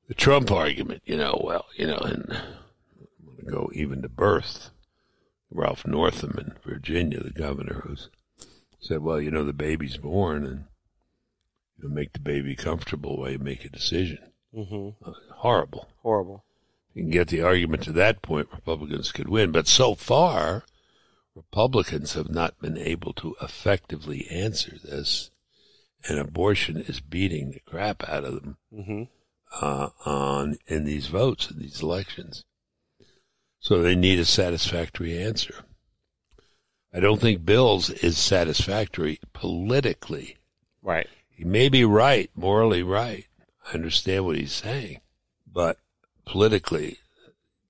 the 0.07 0.15
Trump 0.15 0.51
argument, 0.51 1.03
you 1.05 1.15
know, 1.15 1.39
well, 1.43 1.65
you 1.75 1.85
know, 1.85 1.97
and 1.97 2.25
I'm 2.31 3.25
going 3.25 3.45
to 3.45 3.51
go 3.51 3.69
even 3.73 4.01
to 4.01 4.09
birth. 4.09 4.71
Ralph 5.51 5.85
Northam 5.85 6.35
in 6.37 6.53
Virginia, 6.63 7.21
the 7.23 7.29
governor, 7.31 7.81
who's 7.85 8.09
said, 8.79 9.01
well, 9.01 9.19
you 9.21 9.31
know, 9.31 9.43
the 9.43 9.53
baby's 9.53 9.97
born 9.97 10.45
and 10.45 10.65
you 11.77 11.87
know, 11.87 11.93
make 11.93 12.13
the 12.13 12.19
baby 12.19 12.55
comfortable 12.55 13.17
while 13.17 13.31
you 13.31 13.39
make 13.39 13.65
a 13.65 13.69
decision. 13.69 14.19
Mm-hmm. 14.55 15.07
Uh, 15.07 15.13
horrible 15.37 15.89
Horrible. 16.01 16.43
you 16.93 17.03
can 17.03 17.11
get 17.11 17.27
the 17.27 17.41
argument 17.41 17.83
to 17.83 17.91
that 17.93 18.21
point, 18.21 18.47
Republicans 18.51 19.11
could 19.11 19.29
win. 19.29 19.51
But 19.51 19.67
so 19.67 19.93
far, 19.95 20.63
Republicans 21.35 22.13
have 22.13 22.29
not 22.29 22.59
been 22.59 22.77
able 22.77 23.13
to 23.13 23.35
effectively 23.41 24.27
answer 24.29 24.77
this, 24.83 25.29
and 26.07 26.17
abortion 26.17 26.77
is 26.77 26.99
beating 26.99 27.51
the 27.51 27.59
crap 27.59 28.07
out 28.07 28.23
of 28.23 28.35
them 28.35 28.57
hmm 28.73 29.03
uh, 29.61 29.89
on 30.05 30.57
in 30.67 30.85
these 30.85 31.07
votes 31.07 31.49
in 31.49 31.59
these 31.59 31.81
elections. 31.81 32.45
So 33.59 33.81
they 33.81 33.95
need 33.95 34.19
a 34.19 34.25
satisfactory 34.25 35.17
answer. 35.21 35.65
I 36.93 36.99
don't 36.99 37.21
think 37.21 37.45
Bill's 37.45 37.89
is 37.89 38.17
satisfactory 38.17 39.19
politically. 39.33 40.37
Right. 40.81 41.07
He 41.29 41.43
may 41.43 41.69
be 41.69 41.85
right, 41.85 42.31
morally 42.35 42.83
right. 42.83 43.25
I 43.67 43.73
understand 43.73 44.25
what 44.25 44.37
he's 44.37 44.53
saying, 44.53 45.01
but 45.45 45.77
politically, 46.25 46.97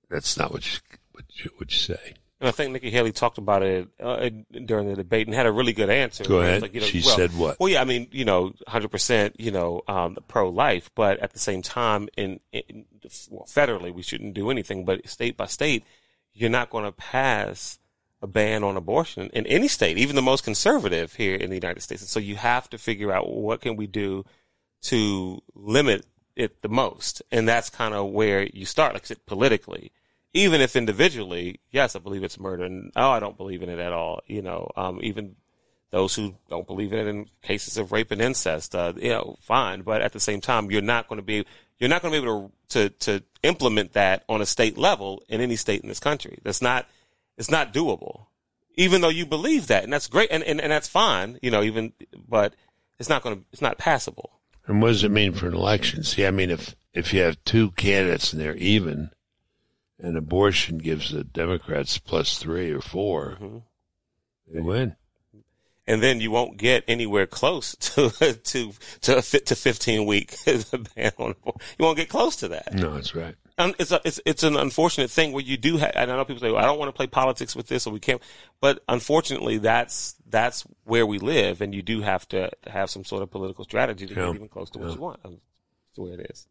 that's 0.08 0.36
not 0.38 0.52
what 0.52 0.72
you, 0.72 0.80
what 1.12 1.24
you, 1.34 1.50
what 1.56 1.70
you 1.72 1.78
say. 1.78 2.14
And 2.40 2.48
I 2.48 2.52
think 2.52 2.72
Nikki 2.72 2.90
Haley 2.90 3.12
talked 3.12 3.36
about 3.36 3.62
it 3.62 3.88
uh, 4.02 4.30
during 4.64 4.88
the 4.88 4.96
debate 4.96 5.26
and 5.26 5.34
had 5.34 5.44
a 5.44 5.52
really 5.52 5.74
good 5.74 5.90
answer. 5.90 6.24
Go 6.24 6.40
ahead. 6.40 6.62
like, 6.62 6.72
you 6.72 6.80
know, 6.80 6.86
she 6.86 7.02
well, 7.04 7.16
said 7.16 7.36
what? 7.36 7.60
Well, 7.60 7.68
yeah, 7.68 7.82
I 7.82 7.84
mean, 7.84 8.08
you 8.12 8.24
know, 8.24 8.54
hundred 8.66 8.90
percent, 8.90 9.38
you 9.38 9.50
know, 9.50 9.82
um, 9.86 10.16
pro 10.26 10.48
life, 10.48 10.90
but 10.94 11.18
at 11.18 11.34
the 11.34 11.38
same 11.38 11.60
time, 11.60 12.08
in, 12.16 12.40
in 12.50 12.86
well, 13.30 13.44
federally, 13.46 13.92
we 13.92 14.00
shouldn't 14.00 14.32
do 14.32 14.50
anything. 14.50 14.86
But 14.86 15.06
state 15.06 15.36
by 15.36 15.46
state, 15.46 15.84
you're 16.32 16.48
not 16.48 16.70
going 16.70 16.84
to 16.84 16.92
pass 16.92 17.78
a 18.22 18.26
ban 18.26 18.64
on 18.64 18.76
abortion 18.76 19.28
in 19.34 19.46
any 19.46 19.68
state, 19.68 19.98
even 19.98 20.16
the 20.16 20.22
most 20.22 20.42
conservative 20.42 21.14
here 21.14 21.34
in 21.34 21.50
the 21.50 21.56
United 21.56 21.82
States. 21.82 22.08
So 22.08 22.20
you 22.20 22.36
have 22.36 22.70
to 22.70 22.78
figure 22.78 23.12
out 23.12 23.28
what 23.28 23.60
can 23.60 23.76
we 23.76 23.86
do 23.86 24.24
to 24.82 25.42
limit 25.54 26.06
it 26.36 26.62
the 26.62 26.68
most, 26.70 27.20
and 27.30 27.46
that's 27.46 27.68
kind 27.68 27.92
of 27.92 28.10
where 28.10 28.44
you 28.44 28.64
start, 28.64 28.94
like 28.94 29.02
I 29.04 29.08
said, 29.08 29.26
politically. 29.26 29.92
Even 30.32 30.60
if 30.60 30.76
individually, 30.76 31.60
yes, 31.70 31.96
I 31.96 31.98
believe 31.98 32.22
it's 32.22 32.38
murder, 32.38 32.64
and 32.64 32.92
oh, 32.94 33.10
I 33.10 33.18
don't 33.18 33.36
believe 33.36 33.62
in 33.62 33.68
it 33.68 33.80
at 33.80 33.92
all. 33.92 34.20
You 34.26 34.42
know, 34.42 34.70
um, 34.76 35.00
even 35.02 35.36
those 35.90 36.14
who 36.14 36.36
don't 36.48 36.66
believe 36.66 36.92
in 36.92 37.00
it 37.00 37.06
in 37.08 37.26
cases 37.42 37.76
of 37.76 37.92
rape 37.92 38.10
and 38.10 38.20
incest, 38.20 38.74
uh, 38.74 38.92
you 38.96 39.08
know, 39.10 39.36
fine. 39.40 39.82
But 39.82 40.02
at 40.02 40.12
the 40.12 40.20
same 40.20 40.40
time, 40.40 40.70
you're 40.70 40.82
not 40.82 41.08
going 41.08 41.18
to 41.18 41.24
be 41.24 41.44
you're 41.78 41.90
not 41.90 42.02
going 42.02 42.14
to 42.14 42.20
be 42.20 42.24
able 42.24 42.52
to, 42.68 42.90
to 42.90 43.18
to 43.18 43.24
implement 43.42 43.92
that 43.94 44.24
on 44.28 44.40
a 44.40 44.46
state 44.46 44.78
level 44.78 45.22
in 45.28 45.40
any 45.40 45.56
state 45.56 45.80
in 45.82 45.88
this 45.88 46.00
country. 46.00 46.38
That's 46.44 46.62
not 46.62 46.86
it's 47.36 47.50
not 47.50 47.72
doable. 47.72 48.26
Even 48.76 49.00
though 49.00 49.08
you 49.08 49.26
believe 49.26 49.66
that, 49.66 49.82
and 49.82 49.92
that's 49.92 50.06
great, 50.06 50.28
and, 50.30 50.44
and, 50.44 50.60
and 50.60 50.70
that's 50.70 50.88
fine, 50.88 51.38
you 51.42 51.50
know. 51.50 51.62
Even 51.62 51.92
but 52.28 52.54
it's 52.98 53.08
not 53.08 53.22
going 53.22 53.36
to 53.36 53.44
it's 53.52 53.62
not 53.62 53.78
passable. 53.78 54.40
And 54.66 54.80
what 54.80 54.88
does 54.88 55.02
it 55.02 55.10
mean 55.10 55.32
for 55.32 55.48
an 55.48 55.54
election? 55.54 56.04
See, 56.04 56.24
I 56.24 56.30
mean, 56.30 56.50
if 56.50 56.76
if 56.94 57.12
you 57.12 57.22
have 57.22 57.42
two 57.44 57.72
candidates 57.72 58.32
and 58.32 58.40
they're 58.40 58.54
even, 58.56 59.10
and 60.02 60.16
abortion 60.16 60.78
gives 60.78 61.10
the 61.10 61.24
Democrats 61.24 61.98
plus 61.98 62.38
three 62.38 62.70
or 62.70 62.80
4 62.80 63.38
Mhm. 63.40 63.62
they 64.52 64.60
win. 64.60 64.96
and 65.86 66.02
then 66.02 66.20
you 66.20 66.30
won't 66.30 66.56
get 66.56 66.84
anywhere 66.88 67.26
close 67.26 67.74
to 67.80 68.10
to 68.44 68.72
to 69.02 69.22
fit 69.22 69.46
to 69.46 69.54
15 69.56 70.06
week 70.06 70.36
ban 70.94 71.12
on. 71.18 71.34
You 71.44 71.52
won't 71.84 71.96
get 71.96 72.08
close 72.08 72.36
to 72.36 72.48
that. 72.48 72.74
No, 72.74 72.94
that's 72.94 73.14
right. 73.14 73.34
And 73.58 73.74
it's 73.78 73.92
a, 73.92 74.00
it's 74.06 74.20
it's 74.24 74.42
an 74.42 74.56
unfortunate 74.56 75.10
thing 75.10 75.32
where 75.32 75.42
you 75.44 75.58
do. 75.58 75.76
Ha- 75.78 75.90
and 75.94 76.10
I 76.10 76.16
know 76.16 76.24
people 76.24 76.40
say, 76.40 76.50
well, 76.50 76.62
"I 76.62 76.66
don't 76.66 76.78
want 76.78 76.88
to 76.88 76.96
play 76.96 77.06
politics 77.06 77.54
with 77.54 77.66
this, 77.68 77.86
or 77.86 77.92
we 77.92 78.00
can't." 78.00 78.22
But 78.58 78.82
unfortunately, 78.88 79.58
that's 79.58 80.14
that's 80.26 80.62
where 80.84 81.04
we 81.04 81.18
live, 81.18 81.60
and 81.60 81.74
you 81.74 81.82
do 81.82 82.00
have 82.00 82.26
to 82.30 82.50
have 82.66 82.88
some 82.88 83.04
sort 83.04 83.22
of 83.22 83.30
political 83.30 83.64
strategy 83.64 84.06
to 84.06 84.14
Yeah. 84.14 84.26
get 84.28 84.34
even 84.36 84.48
close 84.48 84.70
to 84.70 84.78
what 84.78 84.94
you 84.94 85.00
want. 85.00 85.20
That's 85.22 85.36
the 85.96 86.02
way 86.02 86.12
it 86.12 86.30
is. 86.30 86.46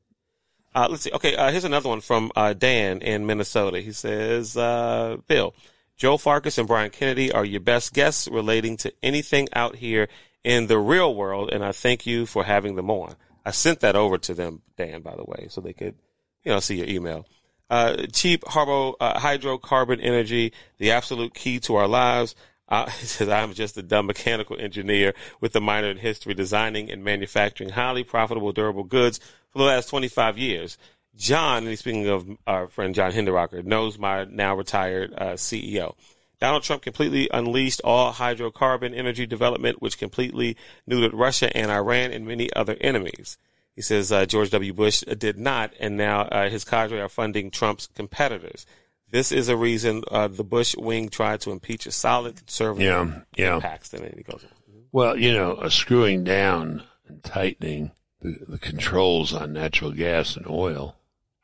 Uh, 0.73 0.88
let's 0.89 1.03
see. 1.03 1.12
Okay, 1.12 1.36
uh, 1.36 1.51
here's 1.51 1.63
another 1.63 1.89
one 1.89 2.01
from 2.01 2.32
uh, 2.36 2.53
Dan 2.53 3.01
in 3.01 3.25
Minnesota. 3.25 3.79
He 3.82 3.91
says, 3.91 4.55
uh, 4.55 5.17
"Bill, 5.27 5.53
Joe 5.97 6.17
Farkas 6.17 6.58
and 6.58 6.67
Brian 6.67 6.91
Kennedy 6.91 7.32
are 7.32 7.45
your 7.45 7.60
best 7.60 7.93
guests 7.93 8.27
relating 8.27 8.77
to 8.77 8.93
anything 9.01 9.49
out 9.53 9.77
here 9.77 10.08
in 10.43 10.67
the 10.67 10.77
real 10.77 11.13
world, 11.15 11.51
and 11.51 11.65
I 11.65 11.71
thank 11.71 12.05
you 12.05 12.25
for 12.25 12.43
having 12.43 12.75
them 12.75 12.89
on." 12.89 13.15
I 13.45 13.51
sent 13.51 13.79
that 13.79 13.95
over 13.95 14.17
to 14.19 14.34
them, 14.34 14.62
Dan, 14.77 15.01
by 15.01 15.15
the 15.15 15.23
way, 15.23 15.47
so 15.49 15.60
they 15.60 15.73
could, 15.73 15.95
you 16.43 16.51
know, 16.51 16.60
see 16.60 16.75
your 16.75 16.88
email. 16.88 17.25
Uh, 17.69 18.05
cheap 18.12 18.43
uh, 18.45 19.19
hydrocarbon 19.19 19.99
energy, 20.01 20.53
the 20.77 20.91
absolute 20.91 21.34
key 21.34 21.60
to 21.62 21.75
our 21.75 21.88
lives. 21.88 22.36
Uh, 22.69 22.89
he 22.99 23.05
says, 23.05 23.27
I'm 23.27 23.53
just 23.53 23.77
a 23.77 23.84
dumb 23.84 24.05
mechanical 24.05 24.58
engineer 24.60 25.13
with 25.41 25.55
a 25.55 25.60
minor 25.60 25.89
in 25.89 25.97
history, 25.97 26.34
designing 26.34 26.89
and 26.89 27.03
manufacturing 27.03 27.71
highly 27.71 28.03
profitable, 28.03 28.53
durable 28.53 28.84
goods 28.84 29.19
for 29.49 29.58
the 29.58 29.65
last 29.65 29.89
25 29.89 30.38
years. 30.38 30.77
John, 31.15 31.60
and 31.60 31.67
he's 31.67 31.79
speaking 31.79 32.08
of 32.08 32.25
our 32.47 32.67
friend 32.67 32.95
John 32.95 33.12
Hinderaker, 33.12 33.63
knows 33.65 33.97
my 33.97 34.23
now 34.23 34.55
retired 34.55 35.13
uh, 35.17 35.34
CEO. 35.34 35.95
Donald 36.39 36.63
Trump 36.63 36.82
completely 36.82 37.29
unleashed 37.34 37.82
all 37.84 38.13
hydrocarbon 38.13 38.95
energy 38.95 39.25
development, 39.25 39.82
which 39.82 39.97
completely 39.97 40.55
neutered 40.89 41.12
Russia 41.13 41.55
and 41.55 41.69
Iran 41.69 42.12
and 42.12 42.25
many 42.25 42.51
other 42.53 42.77
enemies. 42.79 43.38
He 43.75 43.82
says 43.82 44.12
uh, 44.12 44.25
George 44.25 44.49
W. 44.51 44.73
Bush 44.73 45.01
did 45.01 45.38
not, 45.38 45.73
and 45.79 45.97
now 45.97 46.21
uh, 46.21 46.49
his 46.49 46.63
cadre 46.63 46.99
are 46.99 47.10
funding 47.10 47.51
Trump's 47.51 47.88
competitors. 47.88 48.65
This 49.11 49.31
is 49.31 49.49
a 49.49 49.57
reason 49.57 50.03
uh, 50.11 50.27
the 50.27 50.43
Bush 50.43 50.75
wing 50.75 51.09
tried 51.09 51.41
to 51.41 51.51
impeach 51.51 51.85
a 51.85 51.91
solid 51.91 52.35
conservative 52.35 52.85
Yeah, 52.85 53.21
yeah. 53.35 53.59
Paxton. 53.59 54.03
And 54.03 54.15
he 54.15 54.23
goes, 54.23 54.45
Well, 54.91 55.17
you 55.17 55.33
know, 55.33 55.53
uh, 55.53 55.69
screwing 55.69 56.23
down 56.23 56.83
and 57.07 57.23
tightening 57.23 57.91
the, 58.21 58.37
the 58.47 58.59
controls 58.59 59.33
on 59.33 59.53
natural 59.53 59.91
gas 59.91 60.35
and 60.35 60.45
oil. 60.47 60.95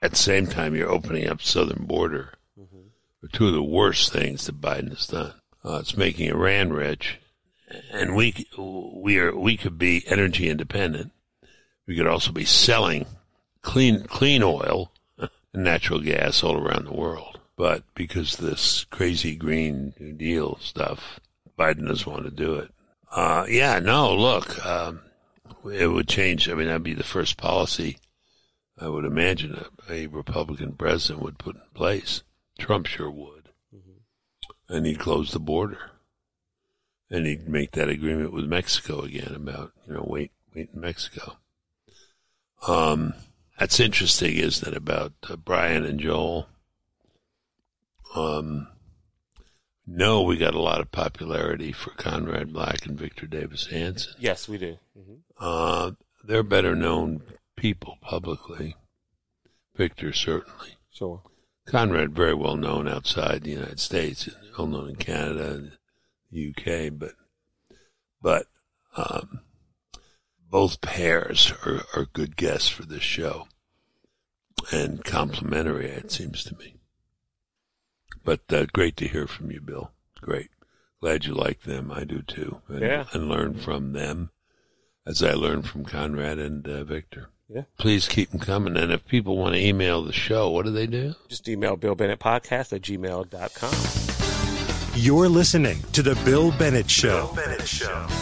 At 0.01 0.12
the 0.12 0.17
same 0.17 0.45
time, 0.45 0.75
you're 0.75 0.91
opening 0.91 1.28
up 1.28 1.41
southern 1.41 1.86
border. 1.86 2.34
Are 3.23 3.28
two 3.30 3.47
of 3.47 3.54
the 3.54 3.63
worst 3.63 4.13
things 4.13 4.45
that 4.45 4.62
Biden 4.62 4.89
has 4.89 5.08
done. 5.08 5.34
Uh, 5.63 5.80
it's 5.80 5.97
making 5.97 6.30
Iran 6.30 6.71
rich, 6.71 7.19
and 7.91 8.15
we 8.15 8.45
we 8.56 9.17
are 9.17 9.36
we 9.36 9.58
could 9.58 9.80
be 9.80 10.04
energy 10.06 10.47
independent. 10.47 11.12
We 11.88 11.95
could 11.95 12.06
also 12.06 12.32
be 12.32 12.45
selling 12.45 13.08
clean 13.63 14.04
clean 14.04 14.43
oil 14.43 14.91
and 15.17 15.63
natural 15.63 16.01
gas 16.01 16.43
all 16.43 16.56
around 16.56 16.86
the 16.86 16.93
world. 16.93 17.39
But 17.58 17.84
because 17.94 18.36
this 18.36 18.86
crazy 18.86 19.36
green 19.36 19.94
New 20.00 20.13
Deal 20.13 20.58
stuff, 20.62 21.20
Biden 21.58 21.88
doesn't 21.88 22.12
want 22.12 22.26
to 22.26 22.32
do 22.32 22.56
it. 22.56 22.72
Uh, 23.12 23.46
yeah, 23.50 23.80
no, 23.80 24.13
look, 24.13 24.65
um, 24.65 25.02
it 25.72 25.88
would 25.88 26.10
change. 26.10 26.50
I 26.50 26.54
mean, 26.54 26.68
that'd 26.68 26.84
be 26.84 26.94
the 26.94 27.04
first 27.04 27.38
policy 27.38 27.98
I 28.80 28.89
would 28.89 29.06
imagine 29.06 29.56
a, 29.88 29.94
a 29.94 30.08
Republican 30.08 30.74
president 30.74 31.24
would 31.24 31.38
put 31.38 31.56
in 31.56 31.62
place. 31.74 32.24
Trump 32.60 32.88
sure 32.88 33.10
would. 33.10 33.50
And 34.68 34.86
he'd 34.86 35.00
close 35.00 35.32
the 35.32 35.39
border. 35.39 35.91
And 37.10 37.26
he'd 37.26 37.48
make 37.48 37.72
that 37.72 37.89
agreement 37.89 38.34
with 38.34 38.46
Mexico 38.46 39.02
again 39.02 39.34
about, 39.36 39.72
you 39.88 39.94
know, 39.94 40.06
wait, 40.06 40.32
wait 40.54 40.70
in 40.74 40.82
Mexico. 40.82 41.38
Um, 42.68 43.13
that's 43.60 43.80
interesting, 43.80 44.36
isn't 44.36 44.68
it, 44.68 44.76
about 44.76 45.13
uh, 45.30 45.36
Brian 45.36 45.86
and 45.86 46.00
Joel? 46.00 46.48
Um, 48.15 48.67
no, 49.88 50.21
we 50.23 50.38
got 50.38 50.56
a 50.56 50.62
lot 50.62 50.80
of 50.82 50.91
popularity 50.91 51.71
for 51.71 51.91
Conrad 51.91 52.51
Black 52.54 52.86
and 52.86 52.97
Victor 52.97 53.28
Davis 53.28 53.67
Hanson. 53.67 54.13
Yes, 54.19 54.47
we 54.47 54.58
do. 54.58 54.78
hmm 54.97 55.15
Uh, 55.38 55.91
they're 56.23 56.43
better 56.43 56.75
known 56.75 57.21
people 57.56 57.97
publicly. 58.01 58.75
Victor 59.75 60.12
certainly. 60.13 60.78
Sure. 60.91 61.21
Conrad 61.67 62.13
very 62.15 62.34
well 62.34 62.56
known 62.56 62.88
outside 62.88 63.43
the 63.43 63.51
United 63.51 63.80
States, 63.80 64.30
well 64.58 64.67
known 64.67 64.89
in 64.89 64.95
Canada 64.95 65.51
and 65.51 65.71
the 66.32 66.49
UK, 66.49 66.97
but 66.97 67.13
but 68.21 68.47
um, 68.97 69.41
both 70.49 70.82
pairs 70.82 71.51
are, 71.65 71.84
are 71.95 72.06
good 72.13 72.36
guests 72.38 72.69
for 72.69 72.84
this 72.84 73.04
show 73.04 73.47
and 74.71 75.04
complimentary. 75.04 75.88
It 75.89 76.12
seems 76.12 76.43
to 76.45 76.56
me. 76.58 76.75
But 78.26 78.42
uh, 78.52 78.66
great 78.74 78.98
to 78.98 79.08
hear 79.08 79.28
from 79.28 79.52
you, 79.52 79.62
Bill. 79.62 79.92
Great. 80.20 80.50
Glad 81.02 81.26
you 81.26 81.34
like 81.34 81.62
them. 81.62 81.92
I 81.92 82.04
do 82.04 82.22
too. 82.22 82.62
And, 82.68 82.82
Yeah. 82.82 83.06
and 83.14 83.30
learn 83.30 83.54
from 83.54 83.94
them 83.94 84.32
as 85.06 85.24
I 85.24 85.34
learned 85.34 85.68
from 85.68 85.86
Conrad 85.86 86.40
and 86.40 86.68
uh, 86.68 86.84
Victor. 86.84 87.30
Yeah. 87.48 87.62
Please 87.78 88.08
keep 88.08 88.32
them 88.32 88.40
coming. 88.40 88.76
And 88.76 88.92
if 88.92 89.06
people 89.06 89.38
want 89.38 89.54
to 89.54 89.62
email 89.62 90.04
the 90.04 90.12
show, 90.12 90.50
what 90.50 90.66
do 90.66 90.72
they 90.72 90.88
do? 90.88 91.14
Just 91.30 91.48
email 91.48 91.76
Bill 91.76 91.94
Bennett 91.94 92.20
Podcast 92.20 92.74
at 92.74 92.82
gmail.com. 92.82 95.00
You're 95.00 95.30
listening 95.30 95.78
to 95.92 96.02
The 96.02 96.16
Bill 96.26 96.52
Bennett 96.54 96.90
Show. 96.90 97.36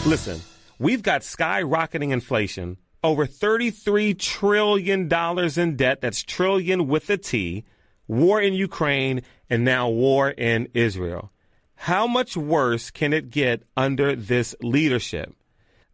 Listen, 0.04 0.42
we've 0.78 1.02
got 1.02 1.22
skyrocketing 1.22 2.10
inflation, 2.10 2.76
over 3.02 3.26
$33 3.26 4.18
trillion 4.18 5.10
in 5.58 5.76
debt. 5.76 6.00
That's 6.02 6.22
trillion 6.22 6.86
with 6.88 7.08
a 7.10 7.16
T, 7.16 7.64
war 8.06 8.40
in 8.40 8.54
Ukraine, 8.54 9.22
and 9.48 9.64
now 9.64 9.88
war 9.88 10.30
in 10.30 10.68
Israel. 10.74 11.30
How 11.76 12.06
much 12.06 12.36
worse 12.36 12.90
can 12.90 13.12
it 13.12 13.30
get 13.30 13.62
under 13.76 14.16
this 14.16 14.54
leadership? 14.62 15.34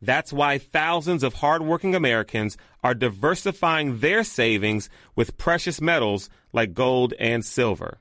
That's 0.02 0.32
why 0.32 0.58
thousands 0.58 1.22
of 1.22 1.34
hardworking 1.34 1.94
Americans 1.94 2.56
are 2.82 2.94
diversifying 2.94 3.98
their 3.98 4.24
savings 4.24 4.88
with 5.14 5.36
precious 5.36 5.80
metals 5.80 6.30
like 6.52 6.74
gold 6.74 7.12
and 7.18 7.44
silver. 7.44 7.98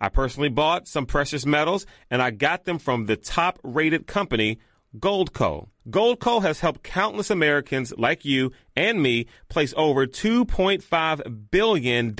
I 0.00 0.08
personally 0.08 0.48
bought 0.48 0.88
some 0.88 1.06
precious 1.06 1.44
metals 1.44 1.86
and 2.10 2.22
I 2.22 2.30
got 2.30 2.64
them 2.64 2.78
from 2.78 3.06
the 3.06 3.16
top 3.16 3.58
rated 3.62 4.06
company, 4.06 4.58
Goldco. 4.96 5.68
Goldco 5.88 6.42
has 6.42 6.60
helped 6.60 6.82
countless 6.82 7.30
Americans 7.30 7.92
like 7.96 8.24
you 8.24 8.52
and 8.76 9.02
me 9.02 9.26
place 9.48 9.74
over 9.76 10.06
$2.5 10.06 11.50
billion 11.50 12.14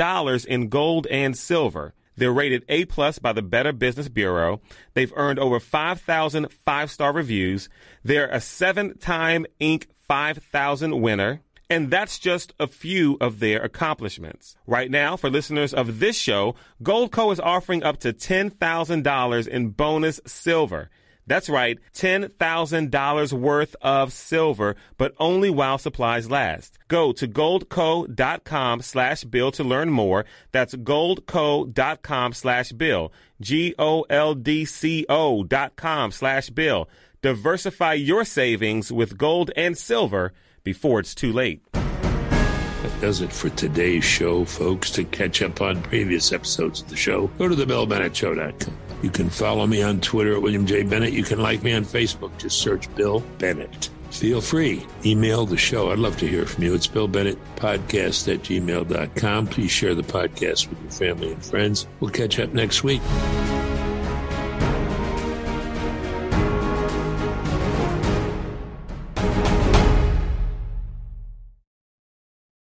in 0.49 0.69
gold 0.69 1.07
and 1.07 1.37
silver. 1.37 1.95
They're 2.17 2.33
rated 2.33 2.65
A 2.69 2.85
plus 2.85 3.19
by 3.19 3.33
the 3.33 3.43
Better 3.43 3.73
Business 3.73 4.09
Bureau. 4.09 4.61
They've 4.95 5.13
earned 5.15 5.39
over 5.39 5.61
5,000 5.61 6.51
five-star 6.51 7.13
reviews. 7.13 7.69
They're 8.03 8.29
a 8.29 8.41
seven-time 8.41 9.47
Inc. 9.61 9.87
5000 10.09 11.01
winner. 11.01 11.43
And 11.71 11.91
that's 11.91 12.19
just 12.19 12.55
a 12.59 12.67
few 12.67 13.19
of 13.21 13.41
their 13.41 13.61
accomplishments. 13.63 14.57
Right 14.67 14.91
now, 14.91 15.17
for 15.17 15.29
listeners 15.29 15.75
of 15.75 16.01
this 16.01 16.17
show, 16.17 16.55
Goldco 16.83 17.31
is 17.31 17.39
offering 17.39 17.83
up 17.83 17.99
to 18.01 18.15
$10,000 18.15 19.49
in 19.49 19.69
bonus 19.69 20.21
silver. 20.27 20.89
That's 21.29 21.51
right, 21.51 21.79
$10,000 21.95 23.33
worth 23.35 23.77
of 23.83 24.13
silver, 24.15 24.77
but 24.97 25.15
only 25.19 25.51
while 25.51 25.77
supplies 25.77 26.31
last. 26.31 26.79
Go 26.89 27.13
to 27.13 27.29
goldco.com 27.29 28.81
slash 28.81 29.25
bill 29.25 29.53
to 29.53 29.63
learn 29.63 29.91
more. 29.91 30.25
That's 30.53 30.75
goldco.com 30.75 32.33
slash 32.33 32.73
bill. 32.73 33.13
G-O-L-D-C-O 33.43 35.45
dot 35.45 35.77
com 35.77 36.11
slash 36.11 36.51
bill. 36.51 36.89
Diversify 37.21 37.93
your 37.93 38.25
savings 38.25 38.91
with 38.91 39.19
gold 39.19 39.51
and 39.55 39.77
silver 39.77 40.33
before 40.65 41.01
it's 41.01 41.15
too 41.15 41.33
late. 41.33 41.61
That 41.73 43.01
does 43.03 43.21
it 43.21 43.33
for 43.33 43.51
today's 43.51 44.05
show, 44.05 44.47
folks. 44.47 44.91
To 44.93 45.05
catch 45.05 45.43
up 45.43 45.61
on 45.61 45.83
previous 45.83 46.33
episodes 46.33 46.81
of 46.81 46.89
the 46.89 46.97
show, 46.97 47.27
go 47.39 47.49
to 47.49 47.55
thebillbennettshow.com. 47.55 48.88
You 49.03 49.11
can 49.11 49.31
follow 49.31 49.67
me 49.67 49.83
on 49.83 50.01
Twitter 50.01 50.35
at 50.35 50.43
William 50.43 50.67
J. 50.67 50.83
Bennett. 50.83 51.13
You 51.13 51.23
can 51.23 51.41
like 51.41 51.63
me 51.63 51.73
on 51.73 51.85
Facebook. 51.85 52.37
Just 52.39 52.61
search 52.61 52.93
Bill 52.95 53.21
Bennett. 53.39 53.91
Feel 54.11 54.41
free. 54.41 54.87
Email 55.05 55.47
the 55.47 55.57
show. 55.57 55.91
I'd 55.91 55.99
love 55.99 56.17
to 56.19 56.27
hear 56.27 56.47
from 56.47 56.65
you. 56.65 56.75
It's 56.75 56.87
Bill 56.87 57.09
Bennett 57.09 57.39
Podcast 57.57 58.33
at 58.33 58.41
gmail.com. 58.41 59.47
Please 59.49 59.71
share 59.71 59.95
the 59.95 60.03
podcast 60.03 60.69
with 60.69 60.81
your 60.81 60.91
family 60.91 61.33
and 61.33 61.45
friends. 61.45 61.87
We'll 62.01 62.11
catch 62.11 62.39
up 62.39 62.53
next 62.55 62.83
week. 62.83 63.03